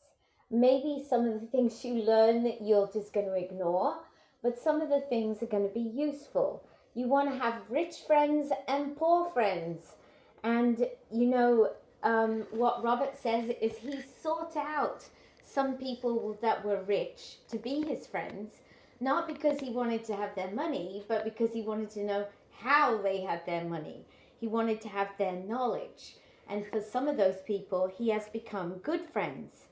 Maybe 0.50 1.06
some 1.08 1.28
of 1.28 1.40
the 1.40 1.46
things 1.46 1.86
you 1.86 1.94
learn 1.94 2.44
that 2.46 2.64
you're 2.64 2.90
just 2.92 3.14
going 3.14 3.28
to 3.28 3.36
ignore, 3.36 4.00
but 4.42 4.58
some 4.58 4.82
of 4.82 4.90
the 4.90 5.02
things 5.02 5.44
are 5.44 5.54
going 5.54 5.68
to 5.68 5.74
be 5.76 5.92
useful. 5.94 6.64
You 6.96 7.08
want 7.08 7.30
to 7.30 7.38
have 7.38 7.70
rich 7.70 7.98
friends 8.08 8.52
and 8.68 8.98
poor 8.98 9.30
friends 9.30 9.97
and 10.44 10.88
you 11.12 11.26
know, 11.28 11.72
um, 12.04 12.46
what 12.52 12.84
Robert 12.84 13.18
says 13.18 13.52
is 13.62 13.78
he 13.78 14.02
sought 14.22 14.56
out 14.58 15.06
some 15.44 15.78
people 15.78 16.38
that 16.42 16.64
were 16.64 16.84
rich 16.84 17.38
to 17.50 17.58
be 17.58 17.82
his 17.86 18.06
friends, 18.08 18.62
not 19.00 19.28
because 19.28 19.60
he 19.60 19.72
wanted 19.72 20.04
to 20.06 20.16
have 20.16 20.36
their 20.36 20.52
money, 20.52 21.04
but 21.08 21.24
because 21.24 21.52
he 21.54 21.62
wanted 21.62 21.90
to 21.92 22.04
know 22.04 22.26
how 22.60 22.98
they 23.02 23.22
had 23.22 23.46
their 23.46 23.64
money. 23.64 24.06
He 24.40 24.48
wanted 24.48 24.82
to 24.82 24.90
have 24.90 25.10
their 25.18 25.34
knowledge. 25.34 26.18
And 26.50 26.66
for 26.68 26.82
some 26.82 27.08
of 27.08 27.18
those 27.18 27.42
people, 27.46 27.92
he 27.98 28.10
has 28.10 28.28
become 28.30 28.80
good 28.84 29.02
friends. 29.12 29.66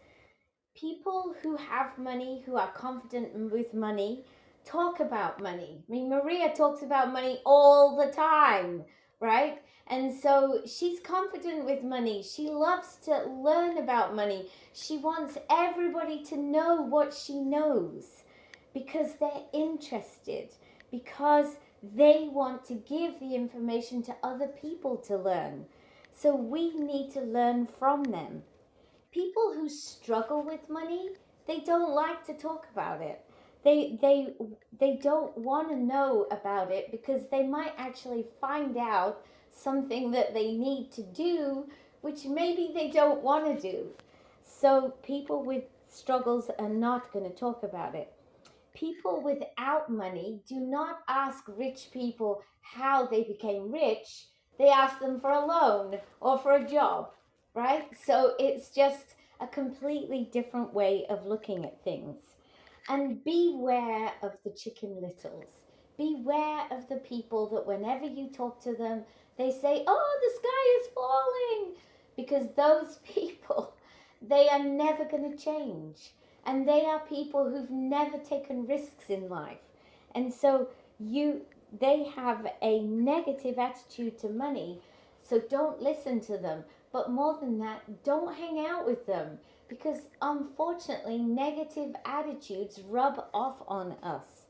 People 0.75 1.35
who 1.41 1.55
have 1.55 1.97
money, 1.97 2.43
who 2.45 2.57
are 2.57 2.71
confident 2.73 3.51
with 3.51 3.73
money, 3.73 4.25
talk 4.65 4.99
about 4.99 5.41
money. 5.41 5.83
I 5.87 5.91
mean, 5.91 6.09
Maria 6.09 6.53
talks 6.53 6.81
about 6.83 7.13
money 7.13 7.41
all 7.45 7.95
the 7.97 8.11
time, 8.11 8.83
right? 9.19 9.61
And 9.87 10.13
so 10.13 10.61
she's 10.65 10.99
confident 10.99 11.65
with 11.65 11.83
money. 11.83 12.23
She 12.23 12.49
loves 12.49 12.97
to 13.05 13.25
learn 13.25 13.77
about 13.77 14.15
money. 14.15 14.49
She 14.73 14.97
wants 14.97 15.37
everybody 15.49 16.23
to 16.25 16.37
know 16.37 16.81
what 16.81 17.13
she 17.13 17.39
knows 17.39 18.23
because 18.73 19.15
they're 19.19 19.43
interested, 19.53 20.49
because 20.91 21.57
they 21.81 22.29
want 22.31 22.65
to 22.65 22.73
give 22.73 23.19
the 23.19 23.35
information 23.35 24.01
to 24.03 24.15
other 24.23 24.47
people 24.47 24.97
to 24.97 25.17
learn. 25.17 25.65
So 26.13 26.35
we 26.35 26.73
need 26.77 27.11
to 27.13 27.21
learn 27.21 27.67
from 27.67 28.03
them. 28.03 28.43
People 29.11 29.53
who 29.53 29.69
struggle 29.69 30.43
with 30.43 30.69
money, 30.69 31.09
they 31.47 31.59
don't 31.59 31.93
like 31.93 32.25
to 32.25 32.33
talk 32.33 32.67
about 32.71 33.01
it. 33.01 33.24
They 33.65 33.97
they 34.01 34.33
they 34.79 34.97
don't 35.01 35.37
want 35.37 35.69
to 35.69 35.75
know 35.75 36.27
about 36.31 36.71
it 36.71 36.91
because 36.91 37.23
they 37.31 37.45
might 37.45 37.73
actually 37.77 38.27
find 38.39 38.77
out 38.77 39.25
something 39.51 40.11
that 40.11 40.33
they 40.33 40.51
need 40.53 40.91
to 40.93 41.03
do 41.03 41.67
which 42.01 42.25
maybe 42.25 42.69
they 42.71 42.91
don't 42.91 43.23
want 43.23 43.59
to 43.59 43.71
do. 43.71 43.89
So 44.43 44.93
people 45.01 45.43
with 45.43 45.63
struggles 45.89 46.51
are 46.59 46.69
not 46.69 47.11
going 47.11 47.27
to 47.27 47.35
talk 47.35 47.63
about 47.63 47.95
it. 47.95 48.13
People 48.75 49.21
without 49.21 49.89
money 49.89 50.39
do 50.47 50.59
not 50.59 50.99
ask 51.07 51.45
rich 51.47 51.89
people 51.91 52.43
how 52.61 53.07
they 53.07 53.23
became 53.23 53.71
rich. 53.71 54.27
They 54.59 54.69
ask 54.69 54.99
them 54.99 55.19
for 55.19 55.31
a 55.31 55.43
loan 55.43 55.97
or 56.21 56.37
for 56.37 56.55
a 56.55 56.67
job, 56.67 57.09
right? 57.55 57.87
So 58.05 58.35
it's 58.37 58.69
just 58.69 59.15
a 59.39 59.47
completely 59.47 60.29
different 60.31 60.75
way 60.75 61.07
of 61.09 61.25
looking 61.25 61.65
at 61.65 61.83
things. 61.83 62.34
And 62.87 63.23
beware 63.23 64.11
of 64.21 64.37
the 64.43 64.51
chicken 64.51 65.01
littles. 65.01 65.45
Beware 65.97 66.67
of 66.71 66.87
the 66.87 66.97
people 66.97 67.47
that 67.49 67.65
whenever 67.65 68.05
you 68.05 68.29
talk 68.29 68.61
to 68.63 68.73
them, 68.73 69.03
they 69.37 69.51
say, 69.51 69.83
Oh, 69.87 70.19
the 70.21 70.39
sky 70.39 70.79
is 70.81 70.93
falling. 70.93 71.75
Because 72.15 72.53
those 72.55 72.99
people, 73.13 73.73
they 74.21 74.47
are 74.49 74.63
never 74.63 75.05
going 75.05 75.31
to 75.31 75.43
change. 75.43 76.11
And 76.45 76.67
they 76.67 76.85
are 76.85 76.99
people 76.99 77.49
who've 77.49 77.71
never 77.71 78.17
taken 78.19 78.67
risks 78.67 79.09
in 79.09 79.29
life. 79.29 79.57
And 80.13 80.31
so 80.31 80.69
you 80.99 81.41
they 81.79 82.03
have 82.15 82.47
a 82.61 82.79
negative 82.81 83.57
attitude 83.57 84.17
to 84.19 84.29
money. 84.29 84.79
So 85.21 85.39
don't 85.39 85.81
listen 85.81 86.21
to 86.21 86.37
them. 86.37 86.63
But 86.93 87.11
more 87.11 87.37
than 87.39 87.57
that, 87.59 88.03
don't 88.03 88.35
hang 88.35 88.65
out 88.65 88.85
with 88.85 89.05
them 89.05 89.39
because 89.67 89.99
unfortunately, 90.21 91.17
negative 91.17 91.95
attitudes 92.05 92.81
rub 92.87 93.25
off 93.33 93.61
on 93.67 93.93
us. 94.03 94.45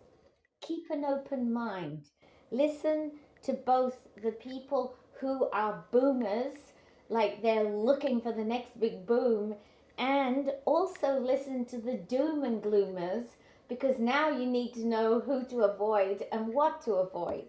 Keep 0.62 0.90
an 0.90 1.06
open 1.06 1.52
mind. 1.52 2.06
Listen 2.52 3.12
to 3.44 3.54
both 3.54 4.00
the 4.22 4.32
people 4.32 4.96
who 5.20 5.50
are 5.52 5.86
boomers, 5.92 6.56
like 7.10 7.42
they're 7.42 7.70
looking 7.70 8.20
for 8.20 8.32
the 8.32 8.44
next 8.44 8.80
big 8.80 9.06
boom, 9.06 9.56
and 9.98 10.52
also 10.66 11.20
listen 11.20 11.66
to 11.66 11.78
the 11.78 11.98
doom 12.10 12.44
and 12.44 12.62
gloomers 12.62 13.26
because 13.70 14.00
now 14.00 14.30
you 14.30 14.46
need 14.46 14.74
to 14.74 14.86
know 14.86 15.20
who 15.20 15.46
to 15.46 15.62
avoid 15.62 16.26
and 16.32 16.54
what 16.54 16.82
to 16.84 16.94
avoid. 16.94 17.46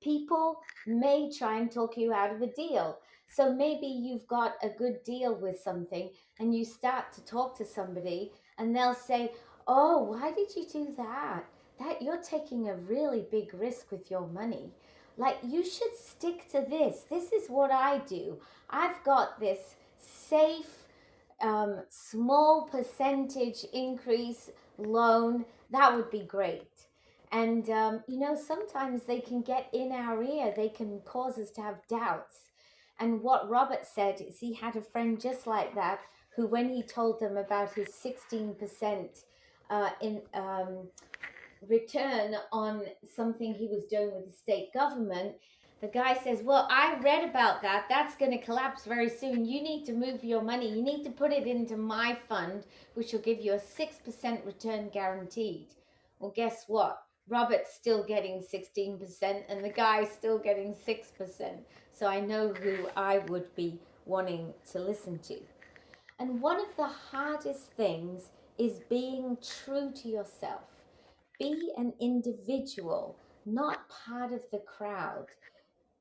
People 0.00 0.60
may 0.86 1.30
try 1.36 1.58
and 1.58 1.70
talk 1.70 1.96
you 1.96 2.12
out 2.12 2.32
of 2.32 2.40
a 2.40 2.46
deal. 2.46 2.98
So 3.28 3.52
maybe 3.52 3.86
you've 3.86 4.26
got 4.26 4.56
a 4.62 4.70
good 4.70 5.04
deal 5.04 5.34
with 5.34 5.60
something 5.60 6.10
and 6.38 6.54
you 6.54 6.64
start 6.64 7.12
to 7.12 7.24
talk 7.24 7.56
to 7.58 7.64
somebody 7.64 8.32
and 8.58 8.74
they'll 8.74 8.94
say, 8.94 9.32
"Oh, 9.66 10.02
why 10.02 10.32
did 10.32 10.56
you 10.56 10.66
do 10.66 10.94
that? 10.96 11.44
That 11.78 12.02
you're 12.02 12.22
taking 12.22 12.68
a 12.68 12.74
really 12.74 13.26
big 13.30 13.54
risk 13.54 13.92
with 13.92 14.10
your 14.10 14.26
money. 14.26 14.72
Like 15.16 15.38
you 15.44 15.64
should 15.64 15.94
stick 15.96 16.48
to 16.52 16.64
this. 16.68 17.04
This 17.10 17.32
is 17.32 17.48
what 17.48 17.70
I 17.70 17.98
do. 17.98 18.40
I've 18.70 19.02
got 19.04 19.38
this 19.38 19.76
safe 19.98 20.86
um, 21.40 21.82
small 21.90 22.68
percentage 22.70 23.64
increase 23.72 24.50
loan. 24.78 25.44
That 25.70 25.94
would 25.94 26.10
be 26.10 26.22
great." 26.22 26.72
And 27.30 27.68
um, 27.68 28.02
you 28.08 28.18
know, 28.18 28.34
sometimes 28.34 29.02
they 29.04 29.20
can 29.20 29.42
get 29.42 29.68
in 29.72 29.92
our 29.92 30.22
ear. 30.22 30.52
They 30.56 30.70
can 30.70 31.00
cause 31.04 31.38
us 31.38 31.50
to 31.52 31.60
have 31.60 31.86
doubts 31.88 32.47
and 33.00 33.22
what 33.22 33.48
Robert 33.48 33.86
said 33.86 34.20
is 34.20 34.38
he 34.38 34.54
had 34.54 34.76
a 34.76 34.82
friend 34.82 35.20
just 35.20 35.46
like 35.46 35.74
that 35.74 36.00
who, 36.34 36.46
when 36.46 36.68
he 36.68 36.82
told 36.82 37.20
them 37.20 37.36
about 37.36 37.74
his 37.74 37.88
16% 37.88 39.24
uh, 39.70 39.90
in 40.00 40.22
um, 40.34 40.88
return 41.68 42.36
on 42.52 42.82
something 43.14 43.54
he 43.54 43.66
was 43.66 43.84
doing 43.84 44.14
with 44.14 44.26
the 44.26 44.32
state 44.32 44.72
government, 44.72 45.34
the 45.80 45.88
guy 45.88 46.14
says, 46.14 46.42
Well, 46.42 46.66
I 46.70 46.98
read 47.00 47.28
about 47.28 47.62
that. 47.62 47.86
That's 47.88 48.16
going 48.16 48.32
to 48.32 48.44
collapse 48.44 48.84
very 48.84 49.08
soon. 49.08 49.44
You 49.44 49.62
need 49.62 49.84
to 49.86 49.92
move 49.92 50.24
your 50.24 50.42
money. 50.42 50.68
You 50.68 50.82
need 50.82 51.04
to 51.04 51.10
put 51.10 51.32
it 51.32 51.46
into 51.46 51.76
my 51.76 52.18
fund, 52.28 52.64
which 52.94 53.12
will 53.12 53.20
give 53.20 53.40
you 53.40 53.52
a 53.52 53.58
6% 53.58 54.46
return 54.46 54.88
guaranteed. 54.88 55.68
Well, 56.18 56.32
guess 56.34 56.64
what? 56.66 57.00
Robert's 57.28 57.74
still 57.74 58.02
getting 58.02 58.40
16%, 58.42 59.42
and 59.48 59.64
the 59.64 59.70
guy's 59.70 60.10
still 60.10 60.38
getting 60.38 60.74
6% 60.74 61.58
so 61.92 62.06
I 62.06 62.20
know 62.20 62.52
who 62.52 62.88
I 62.96 63.18
would 63.18 63.54
be 63.56 63.80
wanting 64.06 64.54
to 64.72 64.78
listen 64.78 65.18
to. 65.20 65.40
And 66.20 66.40
one 66.40 66.60
of 66.60 66.76
the 66.76 66.86
hardest 66.86 67.72
things 67.72 68.30
is 68.56 68.80
being 68.88 69.36
true 69.42 69.92
to 70.02 70.08
yourself. 70.08 70.62
Be 71.38 71.70
an 71.76 71.92
individual, 72.00 73.16
not 73.46 73.88
part 73.88 74.32
of 74.32 74.42
the 74.50 74.58
crowd. 74.58 75.26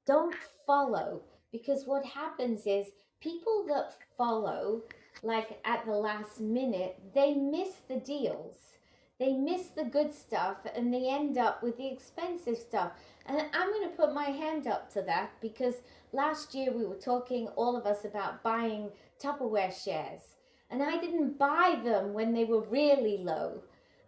Don't 0.06 0.36
follow, 0.66 1.22
because 1.52 1.86
what 1.86 2.06
happens 2.06 2.66
is 2.66 2.88
people 3.22 3.66
that 3.68 3.96
follow, 4.18 4.84
like 5.24 5.60
at 5.66 5.86
the 5.86 5.92
last 5.92 6.40
minute, 6.40 7.00
they 7.14 7.34
miss 7.34 7.82
the 7.88 8.00
deals. 8.00 8.77
They 9.20 9.34
miss 9.34 9.68
the 9.70 9.84
good 9.84 10.14
stuff 10.14 10.58
and 10.76 10.94
they 10.94 11.10
end 11.10 11.40
up 11.40 11.64
with 11.64 11.78
the 11.78 11.88
expensive 11.88 12.58
stuff. 12.58 12.92
And 13.26 13.42
I'm 13.52 13.72
going 13.72 13.90
to 13.90 13.96
put 13.96 14.14
my 14.14 14.26
hand 14.26 14.68
up 14.68 14.94
to 14.94 15.02
that 15.04 15.32
because 15.42 15.76
last 16.14 16.54
year 16.54 16.72
we 16.72 16.86
were 16.86 16.96
talking, 16.96 17.48
all 17.50 17.76
of 17.76 17.88
us, 17.88 18.06
about 18.06 18.44
buying 18.44 18.92
Tupperware 19.20 19.74
shares. 19.74 20.22
And 20.70 20.84
I 20.84 20.98
didn't 20.98 21.40
buy 21.40 21.80
them 21.84 22.14
when 22.14 22.34
they 22.34 22.46
were 22.46 22.62
really 22.62 23.18
low. 23.18 23.64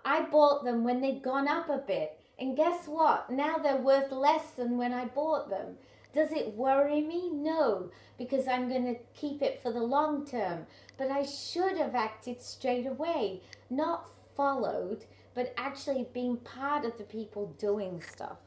I 0.05 0.21
bought 0.21 0.63
them 0.63 0.83
when 0.83 1.01
they'd 1.01 1.23
gone 1.23 1.47
up 1.47 1.69
a 1.69 1.79
bit. 1.79 2.19
And 2.37 2.55
guess 2.55 2.87
what? 2.87 3.29
Now 3.31 3.57
they're 3.57 3.77
worth 3.77 4.11
less 4.11 4.51
than 4.51 4.77
when 4.77 4.93
I 4.93 5.05
bought 5.05 5.49
them. 5.49 5.75
Does 6.13 6.31
it 6.31 6.55
worry 6.55 7.01
me? 7.01 7.31
No, 7.31 7.91
because 8.17 8.47
I'm 8.47 8.69
going 8.69 8.85
to 8.85 8.99
keep 9.19 9.41
it 9.41 9.61
for 9.61 9.71
the 9.71 9.83
long 9.83 10.25
term. 10.25 10.65
But 10.97 11.11
I 11.11 11.23
should 11.23 11.77
have 11.77 11.95
acted 11.95 12.41
straight 12.41 12.87
away, 12.87 13.41
not 13.69 14.09
followed, 14.39 15.03
but 15.35 15.53
actually 15.57 16.07
being 16.13 16.37
part 16.37 16.85
of 16.85 16.97
the 16.97 17.03
people 17.03 17.53
doing 17.59 18.01
stuff. 18.01 18.37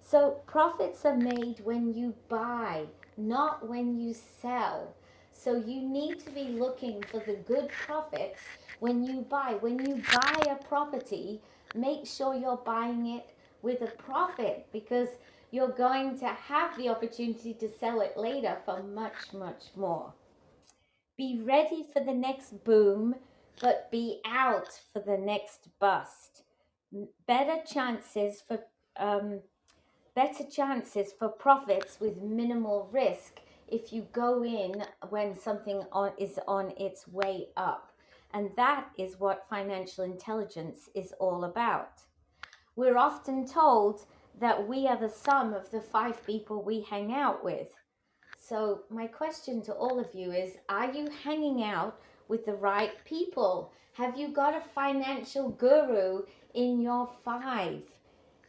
So 0.00 0.40
profits 0.46 1.04
are 1.04 1.16
made 1.16 1.60
when 1.62 1.94
you 1.94 2.12
buy, 2.28 2.86
not 3.16 3.68
when 3.68 4.00
you 4.00 4.14
sell. 4.14 4.92
So 5.30 5.54
you 5.54 5.80
need 5.80 6.18
to 6.24 6.30
be 6.32 6.48
looking 6.48 7.04
for 7.04 7.20
the 7.20 7.36
good 7.46 7.68
profits 7.68 8.40
when 8.80 9.04
you 9.04 9.20
buy. 9.20 9.58
When 9.60 9.78
you 9.86 10.02
buy 10.12 10.42
a 10.50 10.64
property, 10.64 11.40
make 11.72 12.04
sure 12.04 12.34
you're 12.34 12.56
buying 12.56 13.06
it 13.06 13.32
with 13.62 13.80
a 13.82 13.92
profit 14.02 14.66
because 14.72 15.08
you're 15.52 15.68
going 15.86 16.18
to 16.18 16.26
have 16.26 16.76
the 16.76 16.88
opportunity 16.88 17.54
to 17.54 17.68
sell 17.78 18.00
it 18.00 18.16
later 18.16 18.56
for 18.64 18.82
much, 18.82 19.32
much 19.32 19.66
more. 19.76 20.12
Be 21.16 21.40
ready 21.44 21.86
for 21.92 22.02
the 22.02 22.12
next 22.12 22.64
boom, 22.64 23.14
but 23.60 23.90
be 23.90 24.20
out 24.24 24.68
for 24.92 25.00
the 25.00 25.18
next 25.18 25.68
bust. 25.78 26.42
Better 27.26 27.62
chances 27.66 28.42
for 28.46 28.60
um, 28.96 29.40
better 30.14 30.44
chances 30.44 31.12
for 31.18 31.28
profits 31.28 31.98
with 32.00 32.18
minimal 32.18 32.88
risk 32.92 33.40
if 33.68 33.92
you 33.92 34.06
go 34.12 34.44
in 34.44 34.84
when 35.08 35.38
something 35.38 35.82
on, 35.92 36.12
is 36.18 36.38
on 36.46 36.72
its 36.76 37.08
way 37.08 37.46
up. 37.56 37.92
And 38.34 38.50
that 38.56 38.88
is 38.98 39.18
what 39.18 39.46
financial 39.48 40.04
intelligence 40.04 40.90
is 40.94 41.12
all 41.18 41.44
about. 41.44 42.02
We're 42.76 42.98
often 42.98 43.46
told 43.46 44.06
that 44.40 44.66
we 44.66 44.86
are 44.86 44.98
the 44.98 45.08
sum 45.08 45.54
of 45.54 45.70
the 45.70 45.80
five 45.80 46.24
people 46.26 46.62
we 46.62 46.82
hang 46.82 47.14
out 47.14 47.44
with. 47.44 47.68
So, 48.38 48.82
my 48.90 49.06
question 49.06 49.62
to 49.62 49.72
all 49.72 50.00
of 50.00 50.14
you 50.14 50.32
is 50.32 50.56
Are 50.68 50.92
you 50.92 51.08
hanging 51.22 51.62
out 51.62 52.00
with 52.28 52.44
the 52.46 52.54
right 52.54 52.92
people? 53.04 53.72
Have 53.94 54.18
you 54.18 54.28
got 54.28 54.54
a 54.54 54.62
financial 54.74 55.50
guru 55.50 56.22
in 56.54 56.80
your 56.80 57.10
five? 57.24 57.82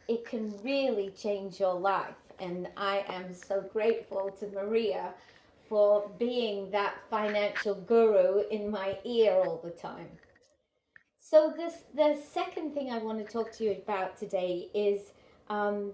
it 0.08 0.24
can 0.24 0.52
really 0.62 1.10
change 1.10 1.60
your 1.60 1.74
life. 1.74 2.14
And 2.40 2.68
I 2.76 3.04
am 3.08 3.32
so 3.32 3.60
grateful 3.72 4.30
to 4.40 4.48
Maria 4.48 5.14
for 5.68 6.10
being 6.18 6.70
that 6.72 6.94
financial 7.10 7.74
guru 7.74 8.42
in 8.50 8.70
my 8.70 8.98
ear 9.04 9.32
all 9.32 9.60
the 9.62 9.70
time. 9.70 10.08
So 11.20 11.52
this 11.56 11.84
the 11.94 12.20
second 12.32 12.74
thing 12.74 12.90
I 12.90 12.98
want 12.98 13.18
to 13.18 13.32
talk 13.32 13.50
to 13.52 13.64
you 13.64 13.72
about 13.72 14.18
today 14.18 14.68
is 14.74 15.12
um, 15.48 15.92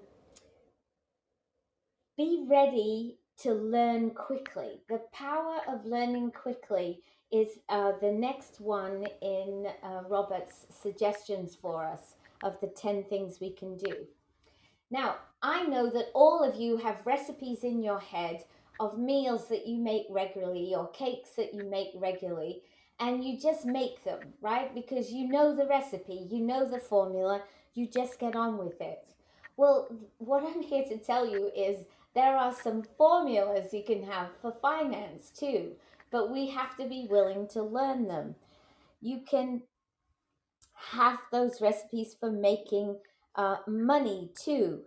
be 2.17 2.45
ready 2.49 3.19
to 3.43 3.53
learn 3.53 4.11
quickly. 4.11 4.81
The 4.89 5.03
power 5.13 5.59
of 5.69 5.87
learning 5.87 6.33
quickly 6.33 7.01
is 7.33 7.59
uh, 7.69 7.93
the 8.01 8.13
next 8.13 8.61
one 8.61 9.07
in 9.23 9.67
uh, 9.83 10.03
Robert's 10.09 10.67
suggestions 10.71 11.57
for 11.61 11.85
us 11.85 12.17
of 12.43 12.61
the 12.61 12.67
10 12.67 13.05
things 13.05 13.39
we 13.41 13.51
can 13.51 13.77
do. 13.77 13.95
Now, 14.91 15.17
I 15.43 15.65
know 15.65 15.89
that 15.91 16.11
all 16.15 16.43
of 16.43 16.57
you 16.57 16.77
have 16.79 17.07
recipes 17.07 17.63
in 17.63 17.83
your 17.83 18.01
head 18.01 18.45
of 18.81 18.99
meals 18.99 19.49
that 19.49 19.67
you 19.67 19.79
make 19.79 20.07
regularly 20.11 20.75
or 20.75 20.89
cakes 20.89 21.31
that 21.37 21.55
you 21.55 21.65
make 21.65 21.91
regularly 21.95 22.63
and 22.99 23.25
you 23.25 23.39
just 23.39 23.65
make 23.65 24.05
them, 24.05 24.21
right? 24.41 24.75
Because 24.75 25.13
you 25.13 25.29
know 25.29 25.55
the 25.55 25.67
recipe, 25.67 26.27
you 26.31 26.41
know 26.41 26.69
the 26.69 26.79
formula, 26.79 27.43
you 27.75 27.87
just 27.87 28.19
get 28.19 28.37
on 28.37 28.59
with 28.59 28.81
it. 28.81 29.05
Well, 29.57 29.89
what 30.19 30.45
I'm 30.45 30.63
here 30.63 30.85
to 30.85 30.99
tell 30.99 31.27
you 31.27 31.51
is 31.57 31.85
there 32.15 32.37
are 32.37 32.55
some 32.55 32.83
formulas 32.99 33.73
you 33.73 33.85
can 33.85 34.03
have 34.03 34.29
for 34.43 34.53
finance 34.61 35.31
too, 35.31 35.73
but 36.11 36.31
we 36.31 36.51
have 36.51 36.77
to 36.77 36.87
be 36.89 37.07
willing 37.09 37.49
to 37.49 37.63
learn 37.63 38.09
them. 38.09 38.35
You 39.01 39.21
can 39.29 39.63
have 40.75 41.19
those 41.31 41.61
recipes 41.61 42.17
for 42.19 42.31
making 42.31 42.97
uh, 43.37 43.57
money 43.67 44.31
too. 44.43 44.81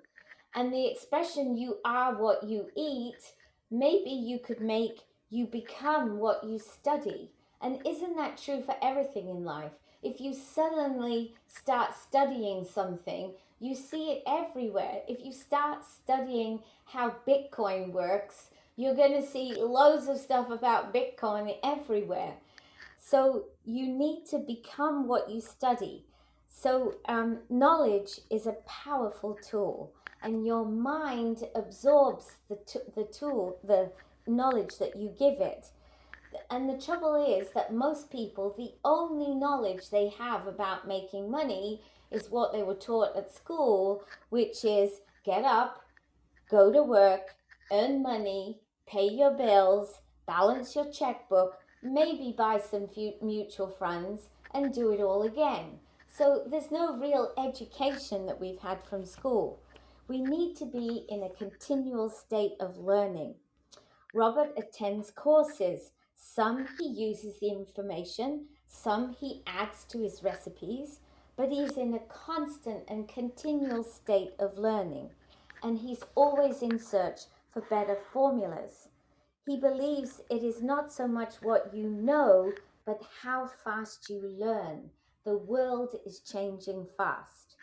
And 0.56 0.72
the 0.72 0.86
expression 0.86 1.58
you 1.58 1.78
are 1.86 2.16
what 2.16 2.44
you 2.44 2.68
eat, 2.76 3.34
maybe 3.72 4.12
you 4.12 4.40
could 4.40 4.62
make 4.62 5.00
you 5.30 5.48
become 5.48 6.20
what 6.20 6.44
you 6.44 6.60
study. 6.60 7.32
And 7.62 7.80
isn't 7.88 8.16
that 8.18 8.38
true 8.38 8.62
for 8.62 8.76
everything 8.84 9.30
in 9.30 9.44
life? 9.44 9.72
If 10.04 10.20
you 10.20 10.34
suddenly 10.34 11.34
start 11.48 11.96
studying 11.96 12.66
something, 12.66 13.32
you 13.60 13.74
see 13.74 14.12
it 14.12 14.24
everywhere. 14.28 15.02
If 15.08 15.24
you 15.26 15.32
start 15.32 15.84
studying 15.86 16.60
how 16.86 17.16
Bitcoin 17.28 17.92
works, 17.92 18.50
you're 18.76 18.96
going 18.96 19.22
to 19.22 19.28
see 19.28 19.56
loads 19.56 20.08
of 20.08 20.18
stuff 20.18 20.50
about 20.50 20.94
Bitcoin 20.94 21.56
everywhere. 21.64 22.34
So 22.98 23.46
you 23.66 23.88
need 23.88 24.26
to 24.32 24.40
become 24.40 25.08
what 25.08 25.30
you 25.30 25.42
study. 25.42 26.06
So 26.50 26.96
um, 27.08 27.40
knowledge 27.50 28.22
is 28.32 28.48
a 28.48 28.56
powerful 28.66 29.38
tool, 29.48 29.94
and 30.22 30.46
your 30.46 30.66
mind 30.66 31.44
absorbs 31.56 32.38
the 32.48 32.58
t- 32.66 32.80
the 32.96 33.04
tool, 33.06 33.60
the 33.64 33.92
knowledge 34.28 34.78
that 34.78 34.96
you 34.96 35.14
give 35.20 35.42
it. 35.42 35.68
And 36.50 36.70
the 36.70 36.82
trouble 36.84 37.16
is 37.16 37.50
that 37.54 37.74
most 37.74 38.10
people, 38.10 38.56
the 38.58 38.72
only 38.86 39.36
knowledge 39.36 39.90
they 39.90 40.10
have 40.18 40.48
about 40.48 40.88
making 40.88 41.30
money 41.30 41.82
is 42.12 42.32
what 42.32 42.54
they 42.54 42.64
were 42.64 42.76
taught 42.76 43.16
at 43.16 43.34
school, 43.34 44.04
which 44.30 44.64
is 44.64 45.02
get 45.26 45.44
up, 45.44 45.84
go 46.50 46.72
to 46.72 46.82
work, 46.82 47.36
earn 47.72 48.02
money, 48.02 48.62
pay 48.86 49.08
your 49.08 49.32
bills, 49.32 50.02
balance 50.26 50.76
your 50.76 50.92
checkbook, 50.92 51.60
maybe 51.82 52.34
buy 52.38 52.60
some 52.60 52.88
mutual 53.22 53.68
funds, 53.68 54.30
and 54.54 54.74
do 54.74 54.92
it 54.92 55.02
all 55.02 55.24
again. 55.24 55.80
So 56.08 56.44
there's 56.48 56.72
no 56.72 56.98
real 56.98 57.34
education 57.38 58.26
that 58.28 58.40
we've 58.40 58.60
had 58.60 58.86
from 58.86 59.06
school. 59.06 59.60
We 60.08 60.22
need 60.22 60.56
to 60.58 60.66
be 60.66 61.06
in 61.10 61.24
a 61.24 61.30
continual 61.30 62.10
state 62.10 62.54
of 62.60 62.78
learning. 62.78 63.36
Robert 64.14 64.54
attends 64.58 65.10
courses. 65.10 65.92
Some 66.16 66.68
he 66.80 66.88
uses 66.88 67.40
the 67.40 67.50
information, 67.50 68.46
some 68.68 69.14
he 69.14 69.42
adds 69.48 69.86
to 69.86 70.00
his 70.00 70.24
recipes, 70.24 71.00
but 71.36 71.50
he's 71.50 71.78
in 71.78 71.96
a 71.96 72.00
constant 72.00 72.84
and 72.88 73.08
continual 73.08 73.84
state 73.84 74.34
of 74.40 74.58
learning, 74.58 75.10
and 75.64 75.80
he's 75.80 76.04
always 76.16 76.62
in 76.62 76.78
search 76.78 77.22
for 77.54 77.62
better 77.62 77.98
formulas. 78.12 78.90
He 79.46 79.60
believes 79.60 80.22
it 80.30 80.44
is 80.44 80.62
not 80.62 80.92
so 80.92 81.08
much 81.08 81.36
what 81.42 81.74
you 81.74 81.90
know, 81.90 82.54
but 82.86 83.02
how 83.22 83.50
fast 83.64 84.10
you 84.10 84.22
learn. 84.22 84.90
The 85.26 85.38
world 85.38 85.96
is 86.06 86.20
changing 86.20 86.88
fast. 86.98 87.56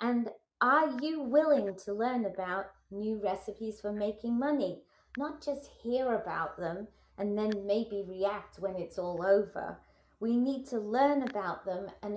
And 0.00 0.30
are 0.60 1.00
you 1.00 1.22
willing 1.22 1.74
to 1.84 1.92
learn 1.92 2.24
about 2.24 2.66
new 2.90 3.20
recipes 3.22 3.80
for 3.80 3.92
making 3.92 4.38
money? 4.38 4.82
Not 5.16 5.44
just 5.44 5.70
hear 5.82 6.14
about 6.14 6.56
them 6.56 6.88
and 7.18 7.36
then 7.36 7.66
maybe 7.66 8.04
react 8.06 8.58
when 8.58 8.76
it's 8.76 8.98
all 8.98 9.24
over. 9.24 9.78
We 10.20 10.36
need 10.36 10.66
to 10.68 10.78
learn 10.78 11.22
about 11.22 11.64
them 11.64 11.90
and 12.02 12.16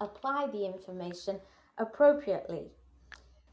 apply 0.00 0.48
the 0.52 0.66
information 0.66 1.40
appropriately. 1.78 2.72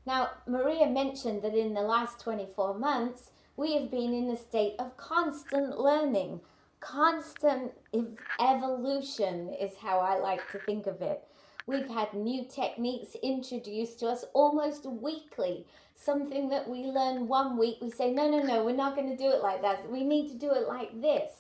Now, 0.06 0.32
Maria 0.48 0.88
mentioned 0.88 1.42
that 1.44 1.56
in 1.56 1.74
the 1.74 1.82
last 1.82 2.20
24 2.20 2.78
months, 2.78 3.32
we 3.56 3.76
have 3.76 3.90
been 3.90 4.14
in 4.14 4.30
a 4.30 4.38
state 4.38 4.76
of 4.80 4.98
constant 4.98 5.80
learning. 5.80 6.42
Constant 6.82 7.72
ev- 7.94 8.18
evolution 8.40 9.54
is 9.54 9.78
how 9.78 10.00
I 10.00 10.20
like 10.20 10.42
to 10.52 10.60
think 10.60 10.88
of 10.88 11.02
it. 11.02 11.24
We've 11.66 11.88
had 11.88 12.14
new 12.14 12.44
techniques 12.44 13.16
introduced 13.24 14.00
to 14.00 14.08
us 14.08 14.26
almost 14.34 14.86
weekly. 14.86 15.66
Something 15.96 16.50
that 16.50 16.68
we 16.70 16.84
learn 16.84 17.30
one 17.30 17.58
week, 17.58 17.78
we 17.82 17.90
say, 17.90 18.12
no, 18.12 18.30
no, 18.30 18.42
no, 18.42 18.66
we're 18.66 18.76
not 18.76 18.98
going 18.98 19.10
to 19.10 19.16
do 19.16 19.30
it 19.30 19.42
like 19.42 19.62
that. 19.62 19.90
We 19.90 20.04
need 20.04 20.28
to 20.30 20.36
do 20.36 20.52
it 20.52 20.68
like 20.68 21.02
this. 21.02 21.32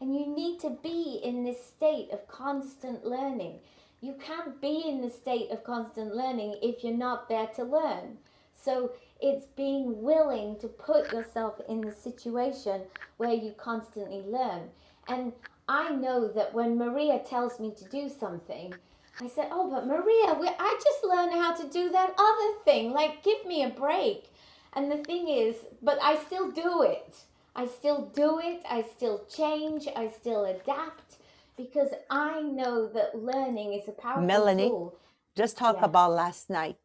And 0.00 0.16
you 0.16 0.26
need 0.26 0.58
to 0.60 0.70
be 0.82 1.20
in 1.22 1.44
this 1.44 1.64
state 1.64 2.10
of 2.10 2.26
constant 2.26 3.04
learning. 3.04 3.60
You 4.02 4.14
can't 4.14 4.60
be 4.60 4.84
in 4.86 5.02
the 5.02 5.10
state 5.10 5.50
of 5.50 5.62
constant 5.62 6.14
learning 6.14 6.58
if 6.62 6.82
you're 6.82 6.94
not 6.94 7.28
there 7.28 7.48
to 7.56 7.64
learn. 7.64 8.16
So 8.54 8.92
it's 9.20 9.46
being 9.56 10.02
willing 10.02 10.58
to 10.60 10.68
put 10.68 11.12
yourself 11.12 11.60
in 11.68 11.84
the 11.84 11.92
situation 11.92 12.82
where 13.18 13.34
you 13.34 13.52
constantly 13.52 14.22
learn. 14.22 14.70
And 15.06 15.32
I 15.68 15.90
know 15.90 16.28
that 16.28 16.54
when 16.54 16.78
Maria 16.78 17.18
tells 17.18 17.60
me 17.60 17.72
to 17.76 17.84
do 17.84 18.08
something, 18.08 18.72
I 19.20 19.28
said, 19.28 19.48
Oh, 19.50 19.70
but 19.70 19.86
Maria, 19.86 20.54
I 20.58 20.80
just 20.82 21.04
learned 21.04 21.32
how 21.32 21.54
to 21.54 21.68
do 21.68 21.90
that 21.90 22.14
other 22.16 22.58
thing. 22.64 22.92
Like, 22.92 23.22
give 23.22 23.44
me 23.44 23.64
a 23.64 23.68
break. 23.68 24.32
And 24.72 24.90
the 24.90 25.04
thing 25.04 25.28
is, 25.28 25.56
but 25.82 25.98
I 26.02 26.16
still 26.16 26.50
do 26.50 26.82
it. 26.82 27.16
I 27.54 27.66
still 27.66 28.06
do 28.14 28.40
it. 28.42 28.62
I 28.68 28.82
still 28.82 29.26
change. 29.28 29.88
I 29.94 30.08
still 30.08 30.46
adapt 30.46 31.16
because 31.64 31.90
I 32.10 32.40
know 32.42 32.88
that 32.94 33.18
learning 33.18 33.72
is 33.74 33.88
a 33.88 33.92
powerful 33.92 34.22
Melanie, 34.22 34.68
tool. 34.68 34.96
just 35.36 35.56
talk 35.56 35.76
Yeah. 35.76 35.84
about 35.86 36.12
last 36.12 36.50
night, 36.50 36.78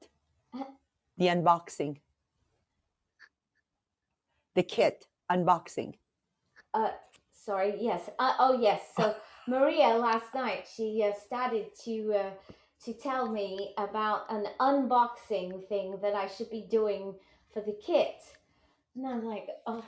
the 1.18 1.28
unboxing, 1.28 1.98
the 4.56 4.64
kit 4.64 5.08
unboxing. 5.32 5.96
Uh, 6.74 6.92
sorry. 7.34 7.76
Yes. 7.80 8.10
Uh, 8.20 8.34
oh, 8.40 8.60
yes. 8.60 8.82
So 8.98 9.16
Maria 9.48 9.90
last 9.96 10.34
night 10.34 10.68
she 10.74 11.04
uh, 11.04 11.14
started 11.26 11.68
to 11.86 12.14
uh, 12.14 12.32
to 12.84 12.94
tell 12.94 13.32
me 13.32 13.74
about 13.78 14.26
an 14.30 14.46
unboxing 14.60 15.66
thing 15.68 15.98
that 16.02 16.14
I 16.14 16.28
should 16.28 16.50
be 16.50 16.68
doing 16.70 17.16
for 17.54 17.62
the 17.62 17.76
kit, 17.86 18.16
and 18.96 19.08
I'm 19.08 19.24
like, 19.24 19.48
oh, 19.66 19.84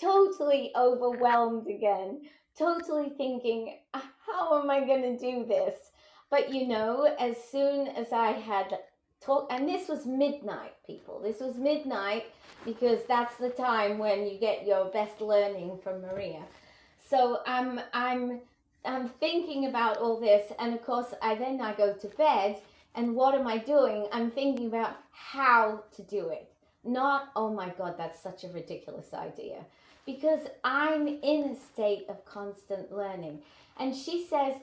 totally 0.00 0.72
overwhelmed 0.76 1.66
again. 1.68 2.28
Totally 2.60 3.08
thinking, 3.08 3.78
"Uh, 3.94 4.02
how 4.26 4.60
am 4.60 4.68
I 4.68 4.80
going 4.80 5.00
to 5.00 5.16
do 5.16 5.46
this? 5.46 5.92
But 6.28 6.52
you 6.52 6.68
know, 6.68 7.04
as 7.18 7.42
soon 7.42 7.88
as 7.88 8.12
I 8.12 8.32
had 8.32 8.80
talked, 9.18 9.50
and 9.50 9.66
this 9.66 9.88
was 9.88 10.04
midnight, 10.04 10.74
people. 10.86 11.20
This 11.20 11.40
was 11.40 11.56
midnight 11.56 12.26
because 12.66 13.02
that's 13.08 13.36
the 13.36 13.48
time 13.48 13.96
when 13.96 14.26
you 14.26 14.36
get 14.36 14.66
your 14.66 14.84
best 14.90 15.22
learning 15.22 15.78
from 15.82 16.02
Maria. 16.02 16.42
So 16.98 17.40
I'm 17.46 17.80
I'm 17.94 18.42
I'm 18.84 19.08
thinking 19.08 19.64
about 19.64 19.96
all 19.96 20.20
this, 20.20 20.52
and 20.58 20.74
of 20.74 20.84
course, 20.84 21.14
I 21.22 21.36
then 21.36 21.62
I 21.62 21.72
go 21.72 21.94
to 21.94 22.08
bed, 22.08 22.60
and 22.94 23.14
what 23.14 23.34
am 23.34 23.46
I 23.46 23.56
doing? 23.56 24.06
I'm 24.12 24.30
thinking 24.30 24.66
about 24.66 24.98
how 25.12 25.84
to 25.96 26.02
do 26.02 26.28
it. 26.28 26.52
Not, 26.84 27.28
oh 27.36 27.52
my 27.52 27.68
God, 27.70 27.96
that's 27.98 28.22
such 28.22 28.44
a 28.44 28.48
ridiculous 28.48 29.12
idea, 29.12 29.64
because 30.06 30.40
I'm 30.64 31.06
in 31.06 31.50
a 31.50 31.54
state 31.54 32.06
of 32.08 32.24
constant 32.24 32.90
learning. 32.90 33.40
And 33.78 33.94
she 33.94 34.24
says, 34.24 34.56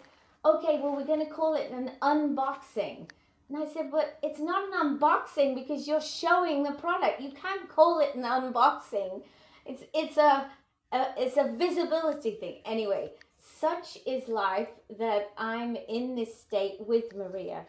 okay, 0.44 0.80
well, 0.82 0.96
we're 0.96 1.06
going 1.06 1.26
to 1.26 1.32
call 1.32 1.56
it 1.56 1.72
an 1.72 1.92
unboxing. 2.02 3.10
And 3.50 3.58
I 3.64 3.66
said, 3.66 3.92
but 3.92 4.18
it's 4.22 4.40
not 4.40 4.64
an 4.68 4.98
unboxing 5.00 5.56
because 5.56 5.88
you're 5.88 6.02
showing 6.02 6.64
the 6.64 6.74
product. 6.74 7.22
You 7.22 7.32
can't 7.32 7.70
call 7.70 8.00
it 8.00 8.14
an 8.16 8.24
unboxing. 8.24 9.22
It's 9.66 9.84
it's 9.94 10.18
a, 10.18 10.50
a 10.92 11.06
it's 11.18 11.38
a 11.38 11.54
visibility 11.56 12.32
thing. 12.32 12.62
Anyway, 12.66 13.12
such 13.40 14.00
is 14.06 14.28
life 14.28 14.70
that 15.00 15.30
I'm 15.38 15.78
in 15.88 16.16
this 16.16 16.38
state 16.38 16.78
with 16.80 17.16
Maria. 17.16 17.66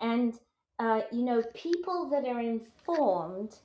And, 0.00 0.38
uh, 0.78 1.00
you 1.10 1.22
know, 1.22 1.42
people 1.54 2.10
that 2.10 2.26
are 2.26 2.40
informed 2.40 3.56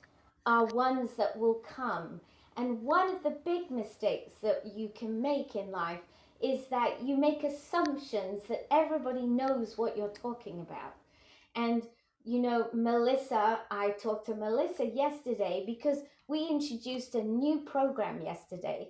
are 0.46 0.66
ones 0.66 1.12
that 1.14 1.38
will 1.38 1.54
come. 1.54 2.20
And 2.56 2.82
one 2.82 3.08
of 3.08 3.22
the 3.22 3.36
big 3.44 3.70
mistakes 3.70 4.32
that 4.42 4.72
you 4.76 4.90
can 4.94 5.22
make 5.22 5.54
in 5.54 5.70
life 5.70 6.00
is 6.42 6.66
that 6.66 7.02
you 7.02 7.16
make 7.16 7.44
assumptions 7.44 8.42
that 8.48 8.66
everybody 8.70 9.22
knows 9.22 9.78
what 9.78 9.96
you're 9.96 10.08
talking 10.08 10.60
about. 10.60 10.94
And, 11.54 11.86
you 12.24 12.40
know, 12.40 12.68
Melissa, 12.72 13.60
I 13.70 13.90
talked 13.90 14.26
to 14.26 14.34
Melissa 14.34 14.86
yesterday 14.86 15.62
because 15.64 15.98
we 16.26 16.48
introduced 16.48 17.14
a 17.14 17.22
new 17.22 17.60
program 17.60 18.20
yesterday. 18.20 18.88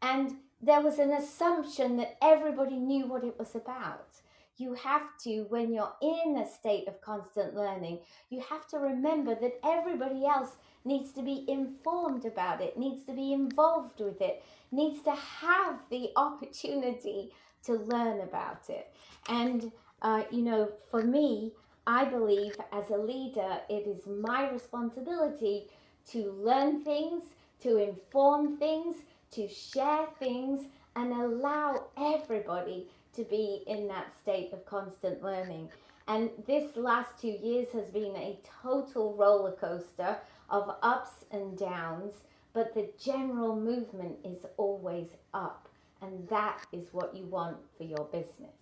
And 0.00 0.36
there 0.60 0.80
was 0.80 0.98
an 0.98 1.12
assumption 1.12 1.96
that 1.96 2.16
everybody 2.22 2.76
knew 2.76 3.06
what 3.06 3.24
it 3.24 3.38
was 3.38 3.54
about. 3.56 4.08
You 4.56 4.74
have 4.74 5.16
to, 5.24 5.46
when 5.48 5.72
you're 5.72 5.94
in 6.02 6.36
a 6.36 6.46
state 6.48 6.86
of 6.88 7.00
constant 7.00 7.54
learning, 7.54 8.00
you 8.30 8.40
have 8.48 8.66
to 8.68 8.78
remember 8.78 9.34
that 9.34 9.58
everybody 9.64 10.26
else 10.26 10.56
needs 10.84 11.12
to 11.12 11.22
be 11.22 11.44
informed 11.48 12.24
about 12.24 12.60
it, 12.60 12.78
needs 12.78 13.04
to 13.04 13.12
be 13.12 13.32
involved 13.32 14.00
with 14.00 14.20
it, 14.20 14.44
needs 14.70 15.02
to 15.02 15.12
have 15.12 15.80
the 15.90 16.10
opportunity 16.16 17.30
to 17.64 17.74
learn 17.74 18.20
about 18.20 18.68
it. 18.68 18.94
And, 19.28 19.72
uh, 20.02 20.24
you 20.30 20.42
know, 20.42 20.70
for 20.90 21.02
me, 21.02 21.52
I 21.86 22.04
believe 22.04 22.54
as 22.72 22.90
a 22.90 22.96
leader, 22.96 23.60
it 23.68 23.86
is 23.86 24.06
my 24.06 24.50
responsibility 24.50 25.68
to 26.10 26.32
learn 26.32 26.82
things, 26.84 27.24
to 27.60 27.76
inform 27.78 28.56
things, 28.58 28.96
to 29.32 29.48
share 29.48 30.06
things, 30.18 30.66
and 30.94 31.12
allow 31.12 31.86
everybody 31.96 32.88
to 33.16 33.24
be 33.24 33.62
in 33.66 33.88
that 33.88 34.12
state 34.18 34.52
of 34.52 34.64
constant 34.64 35.22
learning. 35.22 35.68
And 36.08 36.30
this 36.46 36.76
last 36.76 37.20
two 37.20 37.28
years 37.42 37.68
has 37.72 37.88
been 37.90 38.16
a 38.16 38.38
total 38.62 39.14
roller 39.14 39.52
coaster 39.52 40.18
of 40.50 40.76
ups 40.82 41.24
and 41.30 41.56
downs, 41.56 42.14
but 42.52 42.74
the 42.74 42.90
general 43.02 43.56
movement 43.56 44.16
is 44.24 44.44
always 44.56 45.08
up. 45.32 45.68
And 46.00 46.28
that 46.28 46.66
is 46.72 46.88
what 46.92 47.14
you 47.14 47.24
want 47.26 47.56
for 47.78 47.84
your 47.84 48.08
business. 48.12 48.56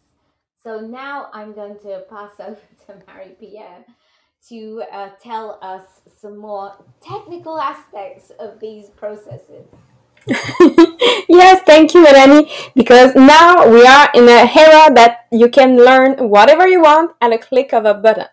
So 0.62 0.80
now 0.80 1.30
I'm 1.32 1.54
going 1.54 1.78
to 1.80 2.04
pass 2.10 2.32
over 2.38 2.60
to 2.86 3.02
Marie 3.08 3.34
Pierre 3.40 3.84
to 4.48 4.82
uh, 4.92 5.10
tell 5.22 5.58
us 5.62 6.02
some 6.20 6.36
more 6.36 6.74
technical 7.00 7.58
aspects 7.58 8.30
of 8.38 8.60
these 8.60 8.90
processes. 8.90 9.66
yes, 11.28 11.62
thank 11.64 11.94
you, 11.94 12.02
Melanie. 12.02 12.50
Because 12.74 13.14
now 13.14 13.68
we 13.68 13.84
are 13.86 14.10
in 14.14 14.24
a 14.28 14.44
era 14.54 14.92
that 14.94 15.26
you 15.30 15.48
can 15.48 15.76
learn 15.76 16.28
whatever 16.28 16.66
you 16.68 16.82
want 16.82 17.12
at 17.20 17.32
a 17.32 17.38
click 17.38 17.72
of 17.72 17.84
a 17.84 17.94
button. 17.94 18.26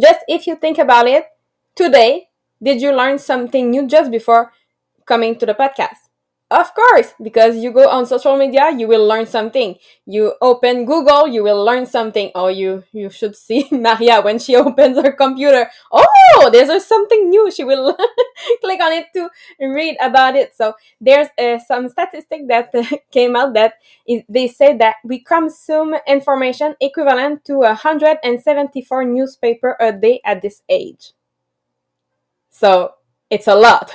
Just 0.00 0.20
if 0.28 0.46
you 0.46 0.56
think 0.56 0.78
about 0.78 1.06
it, 1.06 1.26
today, 1.74 2.28
did 2.62 2.80
you 2.80 2.92
learn 2.92 3.18
something 3.18 3.70
new 3.70 3.86
just 3.86 4.10
before 4.10 4.52
coming 5.06 5.36
to 5.38 5.46
the 5.46 5.54
podcast? 5.54 6.03
Of 6.54 6.72
course, 6.72 7.14
because 7.20 7.56
you 7.56 7.72
go 7.72 7.88
on 7.90 8.06
social 8.06 8.36
media, 8.36 8.70
you 8.70 8.86
will 8.86 9.04
learn 9.08 9.26
something. 9.26 9.74
You 10.06 10.34
open 10.40 10.84
Google, 10.84 11.26
you 11.26 11.42
will 11.42 11.64
learn 11.64 11.84
something. 11.84 12.30
Oh, 12.32 12.46
you 12.46 12.84
you 12.92 13.10
should 13.10 13.34
see 13.34 13.66
Maria 13.72 14.20
when 14.22 14.38
she 14.38 14.54
opens 14.66 14.96
her 15.02 15.10
computer. 15.10 15.68
Oh, 15.90 16.50
there's 16.52 16.86
something 16.86 17.28
new. 17.28 17.50
She 17.50 17.64
will 17.64 17.96
click 18.62 18.80
on 18.80 18.92
it 18.92 19.06
to 19.14 19.28
read 19.58 19.96
about 20.00 20.36
it. 20.36 20.54
So 20.54 20.74
there's 21.00 21.26
uh, 21.36 21.58
some 21.58 21.88
statistic 21.88 22.46
that 22.46 22.70
came 23.10 23.34
out 23.34 23.54
that 23.54 23.74
is, 24.06 24.22
they 24.28 24.46
say 24.46 24.76
that 24.76 24.96
we 25.02 25.18
consume 25.24 25.96
information 26.06 26.76
equivalent 26.80 27.44
to 27.46 27.58
174 27.66 29.04
newspaper 29.04 29.76
a 29.80 29.90
day 29.90 30.20
at 30.24 30.40
this 30.40 30.62
age. 30.68 31.14
So 32.50 32.94
it's 33.30 33.48
a 33.48 33.54
lot. 33.54 33.92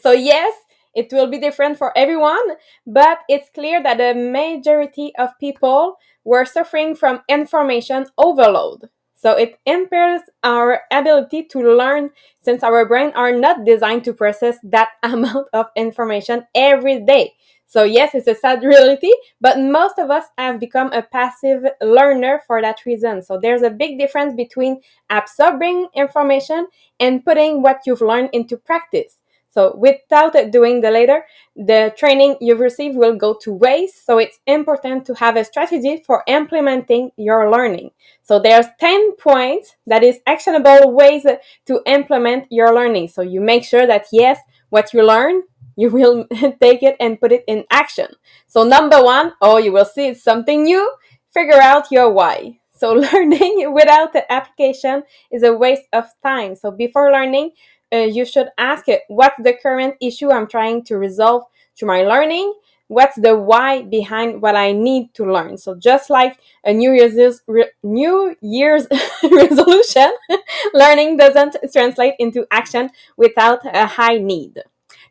so 0.00 0.12
yes, 0.12 0.54
it 0.98 1.12
will 1.12 1.28
be 1.28 1.38
different 1.38 1.78
for 1.78 1.96
everyone, 1.96 2.56
but 2.86 3.20
it's 3.28 3.50
clear 3.54 3.82
that 3.82 3.98
the 3.98 4.14
majority 4.14 5.12
of 5.18 5.38
people 5.38 5.96
were 6.24 6.44
suffering 6.44 6.94
from 6.94 7.22
information 7.28 8.06
overload. 8.18 8.88
So 9.14 9.32
it 9.32 9.58
impairs 9.66 10.22
our 10.44 10.82
ability 10.92 11.44
to 11.50 11.58
learn 11.60 12.10
since 12.40 12.62
our 12.62 12.86
brain 12.86 13.12
are 13.16 13.32
not 13.32 13.64
designed 13.64 14.04
to 14.04 14.12
process 14.12 14.58
that 14.62 14.90
amount 15.02 15.48
of 15.52 15.66
information 15.76 16.46
every 16.54 17.00
day. 17.00 17.34
So 17.66 17.82
yes, 17.84 18.14
it's 18.14 18.26
a 18.26 18.34
sad 18.34 18.62
reality, 18.64 19.12
but 19.42 19.58
most 19.58 19.98
of 19.98 20.10
us 20.10 20.24
have 20.38 20.58
become 20.58 20.90
a 20.92 21.02
passive 21.02 21.64
learner 21.82 22.40
for 22.46 22.62
that 22.62 22.86
reason. 22.86 23.20
So 23.22 23.38
there's 23.38 23.62
a 23.62 23.68
big 23.70 23.98
difference 23.98 24.34
between 24.34 24.80
absorbing 25.10 25.88
information 25.94 26.68
and 26.98 27.22
putting 27.24 27.60
what 27.60 27.80
you've 27.84 28.00
learned 28.00 28.30
into 28.32 28.56
practice. 28.56 29.17
So 29.58 29.74
without 29.74 30.36
doing 30.52 30.82
the 30.82 30.92
later, 30.92 31.24
the 31.56 31.92
training 31.96 32.36
you've 32.40 32.60
received 32.60 32.96
will 32.96 33.16
go 33.16 33.34
to 33.42 33.52
waste. 33.52 34.06
So 34.06 34.18
it's 34.18 34.38
important 34.46 35.04
to 35.06 35.14
have 35.14 35.36
a 35.36 35.42
strategy 35.42 36.00
for 36.06 36.22
implementing 36.28 37.10
your 37.16 37.50
learning. 37.50 37.90
So 38.22 38.38
there's 38.38 38.66
10 38.78 39.16
points 39.16 39.74
that 39.84 40.04
is 40.04 40.20
actionable 40.28 40.92
ways 40.92 41.26
to 41.66 41.82
implement 41.86 42.46
your 42.50 42.72
learning. 42.72 43.08
So 43.08 43.20
you 43.20 43.40
make 43.40 43.64
sure 43.64 43.84
that 43.84 44.06
yes, 44.12 44.38
what 44.68 44.94
you 44.94 45.04
learn, 45.04 45.42
you 45.74 45.90
will 45.90 46.28
take 46.60 46.84
it 46.84 46.94
and 47.00 47.20
put 47.20 47.32
it 47.32 47.42
in 47.48 47.64
action. 47.68 48.06
So 48.46 48.62
number 48.62 49.02
one, 49.02 49.32
oh, 49.40 49.58
you 49.58 49.72
will 49.72 49.86
see 49.86 50.06
it's 50.06 50.22
something 50.22 50.62
new. 50.62 50.88
Figure 51.34 51.60
out 51.60 51.90
your 51.90 52.12
why. 52.12 52.60
So 52.78 52.92
learning 53.12 53.72
without 53.74 54.12
the 54.12 54.30
application 54.32 55.02
is 55.32 55.42
a 55.42 55.52
waste 55.52 55.88
of 55.92 56.04
time. 56.22 56.54
So 56.54 56.70
before 56.70 57.10
learning, 57.10 57.50
uh, 57.92 57.98
you 57.98 58.24
should 58.24 58.48
ask 58.58 58.88
it 58.88 59.02
what's 59.08 59.36
the 59.42 59.54
current 59.54 59.94
issue 60.00 60.30
I'm 60.30 60.46
trying 60.46 60.84
to 60.84 60.96
resolve 60.98 61.44
through 61.76 61.88
my 61.88 62.02
learning? 62.02 62.54
What's 62.88 63.16
the 63.16 63.36
why 63.36 63.82
behind 63.82 64.40
what 64.40 64.56
I 64.56 64.72
need 64.72 65.12
to 65.14 65.30
learn? 65.30 65.58
So 65.58 65.74
just 65.74 66.08
like 66.08 66.38
a 66.64 66.72
New 66.72 66.92
Year's 66.92 67.42
re- 67.46 67.70
New 67.82 68.34
Year's 68.40 68.86
resolution, 69.22 70.10
learning 70.74 71.18
doesn't 71.18 71.56
translate 71.72 72.14
into 72.18 72.46
action 72.50 72.90
without 73.16 73.60
a 73.64 73.86
high 73.86 74.16
need. 74.18 74.62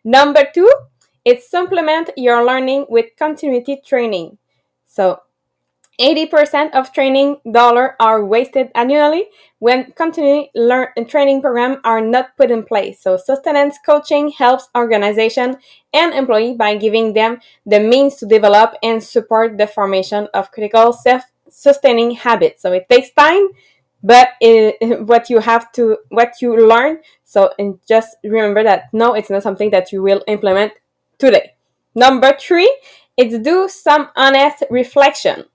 Number 0.03 0.45
two, 0.53 0.71
it's 1.25 1.49
supplement 1.49 2.09
your 2.17 2.43
learning 2.45 2.85
with 2.89 3.07
continuity 3.17 3.81
training. 3.85 4.37
So 4.85 5.21
80% 5.99 6.75
of 6.75 6.93
training 6.93 7.37
dollars 7.51 7.91
are 7.99 8.23
wasted 8.23 8.69
annually 8.75 9.25
when 9.59 9.91
continuing 9.93 10.47
learn 10.53 10.89
training 11.07 11.41
programs 11.41 11.77
are 11.83 12.01
not 12.01 12.37
put 12.37 12.51
in 12.51 12.63
place. 12.63 13.01
So 13.01 13.17
sustenance 13.17 13.77
coaching 13.83 14.29
helps 14.29 14.69
organization 14.77 15.57
and 15.93 16.13
employee 16.13 16.53
by 16.53 16.75
giving 16.75 17.13
them 17.13 17.39
the 17.65 17.79
means 17.79 18.15
to 18.17 18.27
develop 18.27 18.75
and 18.83 19.03
support 19.03 19.57
the 19.57 19.65
formation 19.65 20.27
of 20.33 20.51
critical 20.51 20.93
self-sustaining 20.93 22.11
habits. 22.11 22.61
So 22.61 22.71
it 22.73 22.87
takes 22.89 23.11
time, 23.11 23.47
but 24.03 24.29
it, 24.39 25.01
what 25.07 25.29
you 25.29 25.39
have 25.39 25.71
to 25.73 25.97
what 26.09 26.33
you 26.41 26.67
learn. 26.67 26.99
So 27.23 27.51
and 27.57 27.79
just 27.87 28.17
remember 28.23 28.63
that 28.63 28.93
no, 28.93 29.13
it's 29.15 29.31
not 29.31 29.43
something 29.43 29.71
that 29.71 29.91
you 29.91 30.03
will 30.03 30.23
implement 30.27 30.73
today. 31.17 31.55
Number 31.95 32.37
three, 32.39 32.71
it's 33.17 33.39
do 33.39 33.67
some 33.67 34.09
honest 34.15 34.63
reflection. 34.69 35.45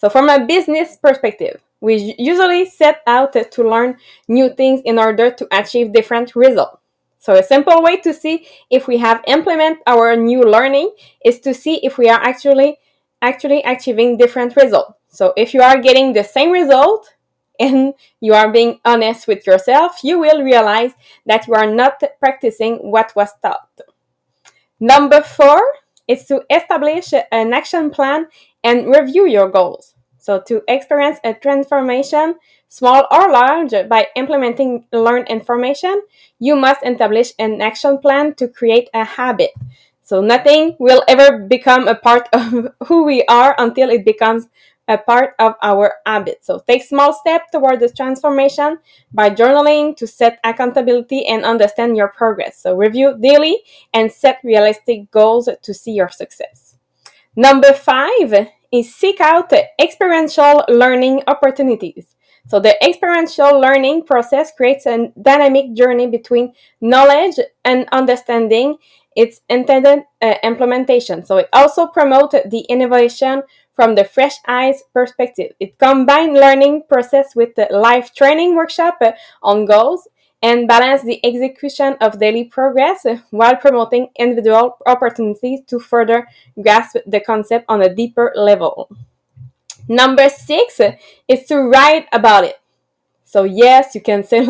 So, 0.00 0.08
from 0.08 0.30
a 0.30 0.46
business 0.46 0.96
perspective, 0.96 1.60
we 1.82 2.14
usually 2.18 2.64
set 2.64 3.02
out 3.06 3.34
to 3.34 3.68
learn 3.68 3.98
new 4.28 4.48
things 4.48 4.80
in 4.86 4.98
order 4.98 5.30
to 5.30 5.46
achieve 5.52 5.92
different 5.92 6.34
results. 6.34 6.78
So, 7.18 7.34
a 7.34 7.42
simple 7.42 7.82
way 7.82 7.98
to 7.98 8.14
see 8.14 8.46
if 8.70 8.88
we 8.88 8.96
have 8.96 9.22
implemented 9.26 9.82
our 9.86 10.16
new 10.16 10.40
learning 10.42 10.94
is 11.22 11.38
to 11.40 11.52
see 11.52 11.84
if 11.84 11.98
we 11.98 12.08
are 12.08 12.18
actually 12.18 12.78
actually 13.20 13.62
achieving 13.64 14.16
different 14.16 14.56
results. 14.56 14.94
So, 15.08 15.34
if 15.36 15.52
you 15.52 15.60
are 15.60 15.78
getting 15.78 16.14
the 16.14 16.24
same 16.24 16.50
result 16.50 17.12
and 17.60 17.92
you 18.20 18.32
are 18.32 18.50
being 18.50 18.80
honest 18.86 19.28
with 19.28 19.46
yourself, 19.46 20.02
you 20.02 20.18
will 20.18 20.42
realize 20.42 20.92
that 21.26 21.46
you 21.46 21.52
are 21.52 21.70
not 21.70 22.02
practicing 22.18 22.76
what 22.76 23.12
was 23.14 23.28
taught. 23.42 23.68
Number 24.80 25.20
four 25.20 25.60
is 26.08 26.24
to 26.24 26.42
establish 26.50 27.12
an 27.30 27.52
action 27.52 27.90
plan 27.90 28.26
and 28.64 28.86
review 28.88 29.26
your 29.26 29.48
goals. 29.48 29.94
So, 30.18 30.40
to 30.48 30.62
experience 30.68 31.18
a 31.24 31.32
transformation, 31.34 32.36
small 32.68 33.06
or 33.10 33.30
large, 33.30 33.72
by 33.88 34.08
implementing 34.16 34.86
learned 34.92 35.28
information, 35.28 36.02
you 36.38 36.56
must 36.56 36.84
establish 36.84 37.32
an 37.38 37.60
action 37.62 37.98
plan 37.98 38.34
to 38.34 38.48
create 38.48 38.90
a 38.92 39.04
habit. 39.04 39.50
So, 40.02 40.20
nothing 40.20 40.76
will 40.78 41.02
ever 41.08 41.38
become 41.38 41.88
a 41.88 41.94
part 41.94 42.28
of 42.32 42.68
who 42.86 43.04
we 43.04 43.24
are 43.24 43.54
until 43.58 43.90
it 43.90 44.04
becomes 44.04 44.48
a 44.88 44.98
part 44.98 45.34
of 45.38 45.54
our 45.62 45.94
habit. 46.04 46.44
So, 46.44 46.58
take 46.66 46.82
small 46.82 47.12
steps 47.14 47.50
toward 47.52 47.80
this 47.80 47.94
transformation 47.94 48.78
by 49.12 49.30
journaling 49.30 49.96
to 49.98 50.06
set 50.06 50.38
accountability 50.44 51.26
and 51.26 51.44
understand 51.44 51.96
your 51.96 52.08
progress. 52.08 52.58
So, 52.58 52.76
review 52.76 53.16
daily 53.18 53.62
and 53.94 54.10
set 54.12 54.40
realistic 54.44 55.10
goals 55.10 55.48
to 55.62 55.74
see 55.74 55.92
your 55.92 56.08
success. 56.08 56.69
Number 57.36 57.72
five 57.72 58.48
is 58.72 58.94
seek 58.94 59.20
out 59.20 59.52
experiential 59.78 60.64
learning 60.68 61.22
opportunities. 61.26 62.16
So 62.48 62.58
the 62.58 62.74
experiential 62.84 63.60
learning 63.60 64.04
process 64.04 64.50
creates 64.56 64.86
a 64.86 65.12
dynamic 65.20 65.74
journey 65.74 66.06
between 66.06 66.54
knowledge 66.80 67.36
and 67.64 67.86
understanding 67.92 68.78
its 69.14 69.40
intended 69.48 70.04
uh, 70.22 70.34
implementation. 70.42 71.24
So 71.24 71.38
it 71.38 71.48
also 71.52 71.86
promotes 71.86 72.34
the 72.48 72.64
innovation 72.68 73.42
from 73.74 73.94
the 73.94 74.04
fresh 74.04 74.36
eyes 74.46 74.82
perspective. 74.92 75.52
It 75.60 75.78
combines 75.78 76.38
learning 76.38 76.84
process 76.88 77.34
with 77.34 77.54
the 77.54 77.68
live 77.70 78.14
training 78.14 78.54
workshop 78.54 78.98
on 79.42 79.66
goals 79.66 80.08
and 80.42 80.66
balance 80.66 81.02
the 81.02 81.24
execution 81.24 81.96
of 82.00 82.18
daily 82.18 82.44
progress 82.44 83.06
while 83.30 83.56
promoting 83.56 84.08
individual 84.18 84.78
opportunities 84.86 85.60
to 85.66 85.78
further 85.78 86.26
grasp 86.60 86.96
the 87.06 87.20
concept 87.20 87.66
on 87.68 87.82
a 87.82 87.94
deeper 87.94 88.32
level. 88.34 88.88
Number 89.88 90.28
six 90.28 90.80
is 91.28 91.46
to 91.46 91.56
write 91.62 92.06
about 92.12 92.44
it. 92.44 92.60
So 93.24 93.44
yes, 93.44 93.94
you 93.94 94.00
can 94.00 94.24
say 94.24 94.46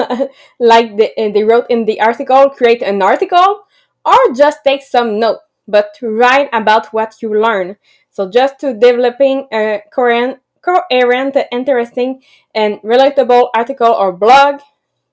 like 0.59 0.93
uh, 0.93 1.07
they 1.17 1.45
wrote 1.45 1.67
in 1.69 1.85
the 1.85 2.01
article, 2.01 2.51
create 2.51 2.83
an 2.83 3.03
article 3.03 3.67
or 4.05 4.35
just 4.35 4.65
take 4.65 4.83
some 4.83 5.19
note, 5.19 5.41
but 5.69 5.97
write 6.01 6.49
about 6.53 6.93
what 6.93 7.21
you 7.21 7.39
learn. 7.39 7.77
So 8.11 8.31
just 8.31 8.59
to 8.61 8.73
developing 8.73 9.49
a 9.53 9.83
coherent, 9.93 10.39
coherent, 10.63 11.37
interesting, 11.53 12.23
and 12.55 12.81
relatable 12.83 13.51
article 13.55 13.93
or 13.93 14.13
blog 14.13 14.61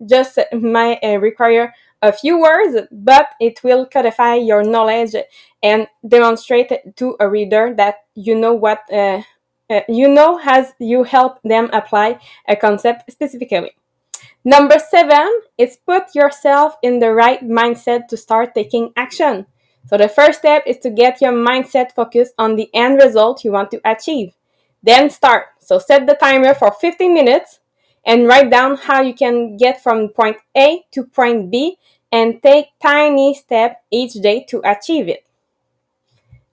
just 0.06 0.40
might 0.54 1.00
uh, 1.04 1.20
require 1.20 1.74
a 2.02 2.12
few 2.12 2.40
words, 2.40 2.78
but 2.92 3.30
it 3.40 3.64
will 3.64 3.86
codify 3.86 4.36
your 4.36 4.64
knowledge 4.64 5.16
and 5.64 5.88
demonstrate 6.08 6.72
to 6.96 7.16
a 7.20 7.28
reader 7.28 7.74
that 7.76 8.06
you 8.14 8.36
know 8.36 8.54
what 8.54 8.82
uh, 8.92 9.22
uh, 9.70 9.82
you 9.90 10.08
know 10.08 10.40
as 10.46 10.74
you 10.80 11.04
help 11.04 11.42
them 11.44 11.70
apply 11.74 12.20
a 12.48 12.56
concept 12.56 13.12
specifically. 13.12 13.72
Number 14.46 14.78
seven 14.80 15.42
is 15.58 15.78
put 15.86 16.16
yourself 16.16 16.76
in 16.82 17.00
the 17.00 17.12
right 17.12 17.42
mindset 17.42 18.08
to 18.08 18.18
start 18.18 18.56
taking 18.56 18.94
action. 18.96 19.46
So 19.88 19.98
the 19.98 20.10
first 20.10 20.40
step 20.40 20.64
is 20.66 20.78
to 20.80 20.90
get 20.90 21.22
your 21.22 21.34
mindset 21.34 21.94
focused 21.94 22.34
on 22.38 22.56
the 22.56 22.70
end 22.74 23.02
result 23.02 23.44
you 23.44 23.52
want 23.52 23.72
to 23.72 23.82
achieve. 23.84 24.34
Then 24.84 25.10
start. 25.10 25.48
So 25.60 25.80
set 25.80 26.06
the 26.06 26.14
timer 26.14 26.54
for 26.54 26.72
15 26.72 27.14
minutes 27.14 27.60
and 28.08 28.26
write 28.26 28.50
down 28.50 28.78
how 28.78 29.02
you 29.02 29.14
can 29.14 29.58
get 29.58 29.84
from 29.84 30.08
point 30.08 30.38
A 30.56 30.86
to 30.92 31.04
point 31.04 31.52
B 31.52 31.78
and 32.12 32.42
take 32.42 32.68
tiny 32.82 33.36
steps 33.36 33.76
each 33.92 34.14
day 34.14 34.46
to 34.50 34.62
achieve 34.64 35.10
it. 35.10 35.28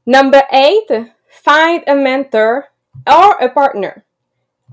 Number 0.05 0.43
eight, 0.53 0.91
find 1.31 1.85
a 1.87 1.95
mentor 1.95 2.67
or 3.07 3.33
a 3.39 3.49
partner 3.49 4.05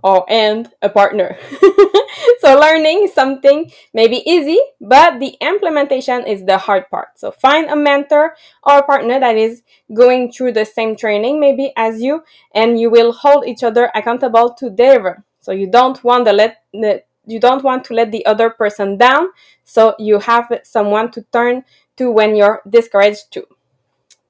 or 0.03 0.25
and 0.27 0.71
a 0.81 0.89
partner. 0.89 1.37
so 2.39 2.59
learning 2.59 3.09
something 3.13 3.71
may 3.93 4.07
be 4.07 4.27
easy, 4.27 4.59
but 4.81 5.19
the 5.19 5.37
implementation 5.39 6.25
is 6.25 6.43
the 6.45 6.57
hard 6.57 6.89
part. 6.89 7.19
So 7.19 7.29
find 7.29 7.69
a 7.69 7.75
mentor 7.75 8.35
or 8.63 8.79
a 8.79 8.83
partner 8.83 9.19
that 9.19 9.37
is 9.37 9.61
going 9.93 10.31
through 10.31 10.53
the 10.53 10.65
same 10.65 10.95
training 10.95 11.39
maybe 11.39 11.71
as 11.77 12.01
you 12.01 12.23
and 12.55 12.81
you 12.81 12.89
will 12.89 13.11
hold 13.11 13.45
each 13.45 13.63
other 13.63 13.91
accountable 13.93 14.55
to 14.55 14.71
deliver. 14.71 15.23
So 15.41 15.51
you 15.51 15.67
don't 15.67 16.01
want 16.03 16.25
to 16.25 16.33
let 16.33 16.63
the 16.71 17.03
you 17.25 17.39
don't 17.39 17.63
want 17.63 17.85
to 17.85 17.93
let 17.93 18.11
the 18.11 18.25
other 18.25 18.49
person 18.49 18.97
down, 18.97 19.29
so 19.63 19.95
you 19.99 20.19
have 20.19 20.51
someone 20.63 21.11
to 21.11 21.21
turn 21.31 21.63
to 21.97 22.09
when 22.11 22.35
you're 22.35 22.61
discouraged 22.67 23.31
too. 23.31 23.45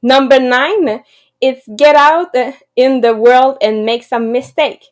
Number 0.01 0.39
9 0.39 1.03
is 1.39 1.61
get 1.75 1.95
out 1.95 2.35
in 2.75 3.01
the 3.01 3.15
world 3.15 3.57
and 3.61 3.85
make 3.85 4.03
some 4.03 4.31
mistake. 4.31 4.87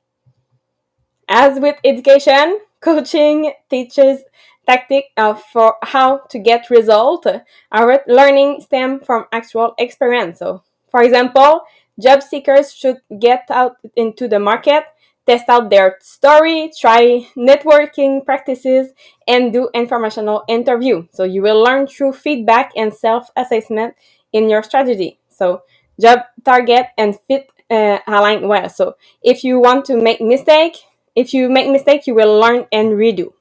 As 1.28 1.60
with 1.60 1.78
education, 1.84 2.60
coaching 2.80 3.54
teaches 3.70 4.24
tactic 4.68 5.06
uh, 5.18 5.34
for 5.34 5.76
how 5.84 6.20
to 6.30 6.40
get 6.40 6.70
result. 6.70 7.26
Our 7.72 8.02
learning 8.08 8.62
stem 8.62 9.00
from 9.00 9.26
actual 9.32 9.74
experience. 9.78 10.40
So, 10.40 10.64
for 10.90 11.02
example, 11.02 11.62
job 12.00 12.24
seekers 12.24 12.74
should 12.74 13.02
get 13.20 13.46
out 13.50 13.78
into 13.96 14.28
the 14.28 14.40
market, 14.40 14.84
test 15.30 15.48
out 15.48 15.70
their 15.70 15.98
story, 16.02 16.72
try 16.76 17.28
networking 17.38 18.26
practices, 18.26 18.94
and 19.28 19.54
do 19.54 19.70
informational 19.76 20.44
interview. 20.48 21.06
So 21.12 21.24
you 21.24 21.44
will 21.44 21.62
learn 21.64 21.86
through 21.86 22.14
feedback 22.14 22.72
and 22.76 22.92
self-assessment 22.92 23.94
in 24.34 24.50
your 24.50 24.64
strategy. 24.64 25.20
So 25.30 25.62
job 26.02 26.22
target 26.44 26.88
and 26.98 27.16
fit 27.28 27.52
uh, 27.70 28.00
align 28.08 28.48
well. 28.48 28.70
So 28.70 28.96
if 29.22 29.44
you 29.44 29.60
want 29.60 29.86
to 29.86 30.02
make 30.02 30.20
mistake, 30.20 30.78
if 31.16 31.32
you 31.32 31.48
make 31.48 31.70
mistake, 31.70 32.08
you 32.08 32.16
will 32.16 32.40
learn 32.40 32.66
and 32.72 32.94
redo. 32.94 33.34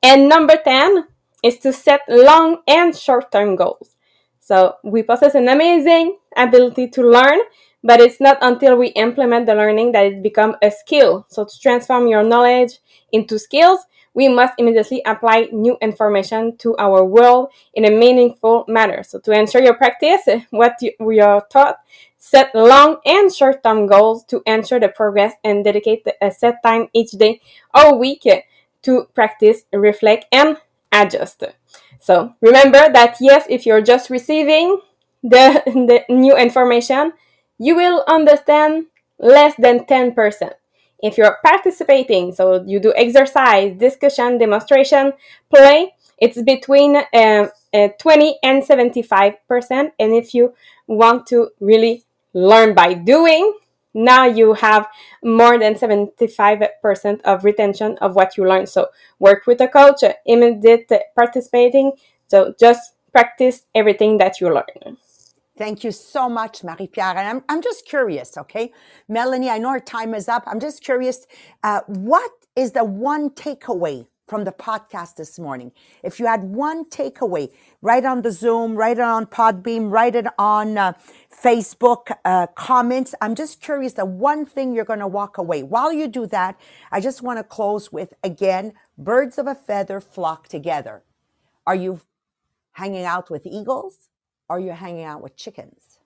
And 0.00 0.28
number 0.28 0.56
10 0.56 1.04
is 1.42 1.58
to 1.58 1.72
set 1.72 2.02
long 2.08 2.58
and 2.68 2.96
short-term 2.96 3.56
goals. 3.56 3.96
So 4.38 4.76
we 4.84 5.02
possess 5.02 5.34
an 5.34 5.48
amazing 5.48 6.16
ability 6.36 6.88
to 6.90 7.02
learn, 7.02 7.40
but 7.82 8.00
it's 8.00 8.20
not 8.20 8.38
until 8.40 8.76
we 8.76 8.88
implement 8.88 9.46
the 9.46 9.54
learning 9.54 9.92
that 9.92 10.06
it 10.06 10.22
becomes 10.22 10.56
a 10.62 10.70
skill. 10.70 11.26
So 11.28 11.44
to 11.44 11.60
transform 11.60 12.08
your 12.08 12.22
knowledge 12.22 12.78
into 13.12 13.38
skills, 13.38 13.80
we 14.14 14.28
must 14.28 14.54
immediately 14.58 15.00
apply 15.06 15.48
new 15.52 15.76
information 15.80 16.56
to 16.58 16.76
our 16.78 17.04
world 17.04 17.50
in 17.74 17.84
a 17.84 17.90
meaningful 17.90 18.64
manner. 18.66 19.02
So 19.04 19.20
to 19.20 19.32
ensure 19.32 19.62
your 19.62 19.74
practice, 19.74 20.26
what 20.50 20.74
you, 20.80 20.92
we 20.98 21.20
are 21.20 21.46
taught, 21.50 21.78
set 22.18 22.52
long 22.54 22.96
and 23.06 23.32
short-term 23.32 23.86
goals 23.86 24.24
to 24.24 24.42
ensure 24.44 24.80
the 24.80 24.88
progress 24.88 25.34
and 25.44 25.64
dedicate 25.64 26.04
a 26.20 26.30
set 26.32 26.62
time 26.64 26.88
each 26.92 27.12
day 27.12 27.40
or 27.72 27.96
week 27.96 28.26
to 28.82 29.04
practice, 29.14 29.62
reflect, 29.72 30.26
and 30.32 30.56
adjust. 30.92 31.44
So 32.00 32.34
remember 32.40 32.90
that 32.92 33.16
yes, 33.20 33.44
if 33.48 33.66
you're 33.66 33.82
just 33.82 34.10
receiving 34.10 34.80
the, 35.22 35.62
the 35.66 36.04
new 36.12 36.36
information, 36.36 37.12
you 37.58 37.74
will 37.76 38.04
understand 38.08 38.86
less 39.18 39.54
than 39.58 39.84
10%. 39.84 40.52
If 41.00 41.16
you're 41.16 41.38
participating, 41.44 42.32
so 42.32 42.62
you 42.64 42.80
do 42.80 42.92
exercise, 42.96 43.76
discussion, 43.78 44.38
demonstration, 44.38 45.12
play, 45.54 45.94
it's 46.18 46.42
between 46.42 46.96
uh, 46.96 47.48
uh, 47.72 47.88
20 47.98 48.38
and 48.42 48.62
75%. 48.62 49.36
And 49.98 50.12
if 50.12 50.34
you 50.34 50.54
want 50.86 51.26
to 51.28 51.50
really 51.60 52.04
learn 52.34 52.74
by 52.74 52.94
doing, 52.94 53.54
now 53.94 54.24
you 54.24 54.54
have 54.54 54.88
more 55.22 55.58
than 55.58 55.74
75% 55.74 57.20
of 57.22 57.44
retention 57.44 57.96
of 58.00 58.14
what 58.16 58.36
you 58.36 58.46
learn. 58.46 58.66
So 58.66 58.88
work 59.18 59.46
with 59.46 59.60
a 59.60 59.68
coach, 59.68 60.02
immediate 60.26 60.90
participating. 61.14 61.92
So 62.26 62.54
just 62.58 62.94
practice 63.12 63.64
everything 63.74 64.18
that 64.18 64.40
you 64.40 64.52
learn. 64.52 64.98
Thank 65.58 65.84
you 65.84 65.92
so 65.92 66.28
much, 66.30 66.64
Marie 66.64 66.88
Pierre. 66.88 67.18
And 67.18 67.28
I'm, 67.28 67.44
I'm 67.50 67.62
just 67.62 67.86
curious, 67.86 68.38
okay? 68.38 68.72
Melanie, 69.08 69.50
I 69.50 69.58
know 69.58 69.70
our 69.70 69.80
time 69.80 70.14
is 70.14 70.28
up. 70.28 70.44
I'm 70.48 70.60
just 70.60 70.84
curious, 70.84 71.26
uh, 71.64 71.82
what 71.88 72.32
is 72.56 72.72
the 72.72 72.84
one 72.84 73.30
takeaway 73.30 74.08
from 74.28 74.44
the 74.44 74.52
podcast 74.52 75.16
this 75.16 75.38
morning? 75.38 75.72
If 76.04 76.20
you 76.20 76.26
had 76.26 76.44
one 76.44 76.86
takeaway, 76.86 77.50
write 77.82 78.06
on 78.06 78.22
the 78.22 78.32
Zoom, 78.32 78.76
write 78.76 78.98
it 78.98 79.04
on 79.04 79.26
Podbean, 79.26 79.92
write 79.92 80.16
it 80.16 80.26
on 80.38 80.78
uh, 80.78 80.94
Facebook 81.32 82.12
uh, 82.24 82.48
comments. 82.56 83.14
I'm 83.22 83.36
just 83.36 83.62
curious 83.62 83.94
the 83.94 84.06
one 84.06 84.46
thing 84.46 84.74
you're 84.74 84.86
going 84.86 85.00
to 85.00 85.08
walk 85.08 85.38
away. 85.38 85.62
While 85.64 85.92
you 85.92 86.08
do 86.08 86.26
that, 86.28 86.60
I 86.92 87.00
just 87.00 87.22
want 87.22 87.38
to 87.40 87.44
close 87.44 87.92
with 87.92 88.14
again, 88.24 88.74
birds 88.98 89.38
of 89.38 89.46
a 89.46 89.56
feather 89.56 90.00
flock 90.00 90.48
together. 90.48 91.04
Are 91.66 91.76
you 91.76 92.02
hanging 92.74 93.04
out 93.04 93.30
with 93.30 93.46
eagles? 93.46 94.07
Are 94.50 94.60
you 94.60 94.72
hanging 94.72 95.04
out 95.04 95.22
with 95.22 95.36
chickens? 95.36 95.98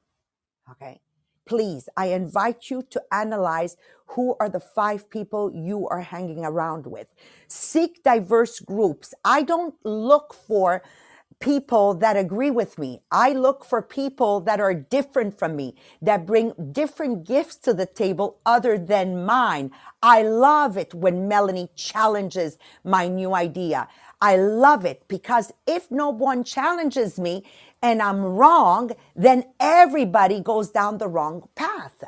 Okay. 0.70 1.00
Please, 1.44 1.88
I 1.96 2.06
invite 2.06 2.70
you 2.70 2.82
to 2.90 3.02
analyze 3.12 3.76
who 4.06 4.36
are 4.38 4.48
the 4.48 4.60
five 4.60 5.10
people 5.10 5.50
you 5.52 5.88
are 5.88 6.00
hanging 6.00 6.44
around 6.44 6.86
with. 6.86 7.08
Seek 7.48 8.02
diverse 8.04 8.60
groups. 8.60 9.12
I 9.24 9.42
don't 9.42 9.74
look 9.84 10.34
for 10.34 10.82
people 11.40 11.94
that 11.94 12.16
agree 12.16 12.50
with 12.50 12.78
me. 12.78 13.02
I 13.10 13.32
look 13.32 13.64
for 13.64 13.82
people 13.82 14.40
that 14.42 14.60
are 14.60 14.72
different 14.74 15.36
from 15.36 15.56
me, 15.56 15.74
that 16.00 16.24
bring 16.24 16.52
different 16.70 17.24
gifts 17.26 17.56
to 17.58 17.74
the 17.74 17.86
table 17.86 18.38
other 18.46 18.78
than 18.78 19.24
mine. 19.24 19.72
I 20.02 20.22
love 20.22 20.76
it 20.76 20.94
when 20.94 21.26
Melanie 21.26 21.70
challenges 21.74 22.58
my 22.84 23.08
new 23.08 23.34
idea. 23.34 23.88
I 24.20 24.36
love 24.36 24.84
it 24.84 25.02
because 25.08 25.52
if 25.66 25.90
no 25.90 26.10
one 26.10 26.44
challenges 26.44 27.18
me, 27.18 27.44
and 27.82 28.02
I'm 28.02 28.20
wrong, 28.22 28.92
then 29.16 29.44
everybody 29.60 30.40
goes 30.40 30.70
down 30.70 30.98
the 30.98 31.08
wrong 31.08 31.48
path. 31.56 32.04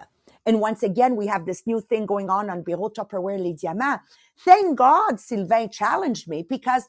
And 0.47 0.61
once 0.61 0.83
again, 0.83 1.17
we 1.17 1.27
have 1.27 1.47
this 1.47 1.67
new 1.67 1.81
thing 1.81 2.07
going 2.07 2.31
on 2.31 2.51
on 2.51 2.63
Bureau 2.63 2.89
Tupperware 2.91 3.39
Les 3.39 3.55
Diamants. 3.55 4.03
Thank 4.39 4.79
God 4.79 5.21
Sylvain 5.21 5.71
challenged 5.71 6.29
me 6.29 6.47
because 6.49 6.89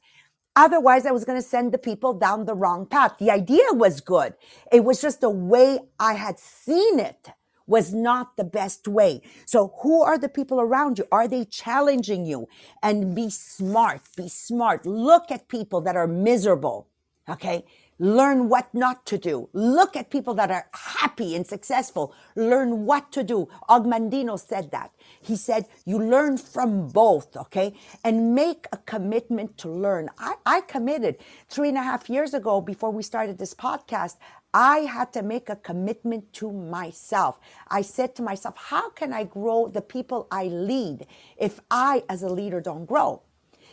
otherwise 0.55 1.05
I 1.05 1.11
was 1.11 1.25
going 1.25 1.41
to 1.41 1.47
send 1.47 1.73
the 1.73 1.77
people 1.77 2.13
down 2.13 2.45
the 2.45 2.55
wrong 2.55 2.85
path. 2.85 3.15
The 3.19 3.31
idea 3.31 3.73
was 3.73 4.01
good. 4.01 4.35
It 4.71 4.83
was 4.83 5.01
just 5.01 5.21
the 5.21 5.29
way 5.29 5.79
I 5.99 6.13
had 6.13 6.39
seen 6.39 6.99
it 6.99 7.29
was 7.67 7.93
not 7.93 8.37
the 8.37 8.43
best 8.43 8.87
way. 8.87 9.21
So 9.45 9.73
who 9.81 10.03
are 10.03 10.17
the 10.19 10.29
people 10.29 10.61
around 10.61 10.99
you? 10.99 11.05
Are 11.11 11.27
they 11.27 11.45
challenging 11.45 12.25
you? 12.25 12.47
And 12.83 13.15
be 13.15 13.29
smart, 13.29 14.01
be 14.15 14.29
smart. 14.29 14.85
Look 14.85 15.31
at 15.31 15.47
people 15.49 15.81
that 15.81 15.95
are 15.95 16.07
miserable. 16.07 16.87
Okay. 17.29 17.65
Learn 17.97 18.49
what 18.49 18.73
not 18.73 19.05
to 19.05 19.17
do. 19.17 19.49
Look 19.53 19.95
at 19.95 20.09
people 20.09 20.33
that 20.33 20.51
are 20.51 20.67
happy 20.73 21.33
and 21.35 21.47
successful. 21.47 22.13
Learn 22.35 22.85
what 22.85 23.11
to 23.13 23.23
do. 23.23 23.47
Og 23.69 23.85
Mandino 23.85 24.37
said 24.37 24.71
that. 24.71 24.91
He 25.21 25.37
said, 25.37 25.67
you 25.85 25.97
learn 25.97 26.37
from 26.37 26.89
both, 26.89 27.37
okay? 27.37 27.73
And 28.03 28.35
make 28.35 28.67
a 28.73 28.77
commitment 28.77 29.57
to 29.59 29.69
learn. 29.69 30.09
I, 30.19 30.35
I 30.45 30.61
committed 30.61 31.17
three 31.47 31.69
and 31.69 31.77
a 31.77 31.83
half 31.83 32.09
years 32.09 32.33
ago 32.33 32.59
before 32.59 32.91
we 32.91 33.01
started 33.01 33.37
this 33.37 33.53
podcast. 33.53 34.17
I 34.53 34.79
had 34.79 35.13
to 35.13 35.21
make 35.21 35.49
a 35.49 35.55
commitment 35.55 36.31
to 36.33 36.51
myself. 36.51 37.39
I 37.69 37.81
said 37.81 38.15
to 38.15 38.21
myself, 38.21 38.55
how 38.57 38.89
can 38.89 39.13
I 39.13 39.23
grow 39.23 39.67
the 39.67 39.81
people 39.81 40.27
I 40.31 40.45
lead 40.45 41.07
if 41.37 41.59
I, 41.71 42.03
as 42.09 42.23
a 42.23 42.29
leader, 42.29 42.59
don't 42.61 42.85
grow? 42.85 43.21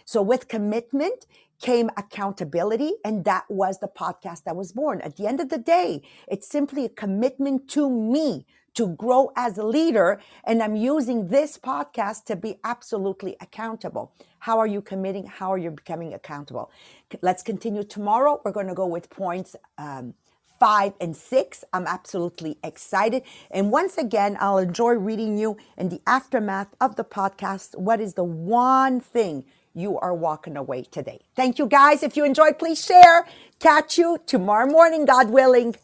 So 0.05 0.23
with 0.23 0.49
commitment 0.49 1.27
came 1.63 1.89
accountability, 1.97 2.93
and 3.05 3.25
that 3.25 3.45
was 3.49 3.79
the 3.79 3.89
podcast 3.89 4.45
that 4.45 4.57
was 4.57 4.73
born. 4.73 5.01
At 5.01 5.17
the 5.17 5.27
end 5.27 5.41
of 5.41 5.49
the 5.49 5.59
day, 5.59 6.03
it's 6.29 6.47
simply 6.47 6.85
a 6.85 6.91
commitment 6.91 7.69
to 7.71 7.89
me 7.89 8.45
to 8.75 8.89
grow 8.89 9.31
as 9.37 9.59
a 9.59 9.65
leader, 9.65 10.21
and 10.45 10.63
I'm 10.63 10.77
using 10.77 11.29
this 11.29 11.57
podcast 11.59 12.25
to 12.25 12.37
be 12.37 12.59
absolutely 12.65 13.37
accountable. 13.41 14.13
How 14.41 14.59
are 14.59 14.67
you 14.67 14.83
committing? 14.83 15.27
How 15.27 15.53
are 15.53 15.59
you 15.59 15.71
becoming 15.71 16.13
accountable? 16.15 16.71
Let's 17.21 17.43
continue 17.43 17.85
tomorrow. 17.85 18.41
We're 18.45 18.53
going 18.53 18.69
to 18.69 18.75
go 18.75 18.87
with 18.87 19.09
points. 19.09 19.55
Um, 19.79 20.15
five 20.59 20.93
and 21.01 21.17
six. 21.17 21.65
I'm 21.73 21.89
absolutely 21.89 22.57
excited. 22.63 23.25
And 23.51 23.73
once 23.73 23.99
again, 23.99 24.37
I'll 24.39 24.59
enjoy 24.59 24.93
reading 24.93 25.37
you 25.37 25.57
in 25.77 25.89
the 25.89 26.01
aftermath 26.07 26.69
of 26.81 26.95
the 26.95 27.03
podcast. 27.03 27.77
What 27.77 28.01
is 28.01 28.15
the 28.15 28.23
one 28.23 29.01
thing 29.01 29.45
you 29.75 29.99
are 29.99 30.15
walking 30.15 30.57
away 30.57 30.83
today? 30.85 31.21
Thank 31.37 31.59
you 31.59 31.67
guys. 31.67 32.03
If 32.03 32.17
you 32.17 32.25
enjoyed, 32.25 32.59
please 32.59 32.85
share. 32.85 33.27
Catch 33.61 33.99
you 33.99 34.19
tomorrow 34.27 34.67
morning, 34.67 35.05
God 35.05 35.31
willing. 35.31 35.77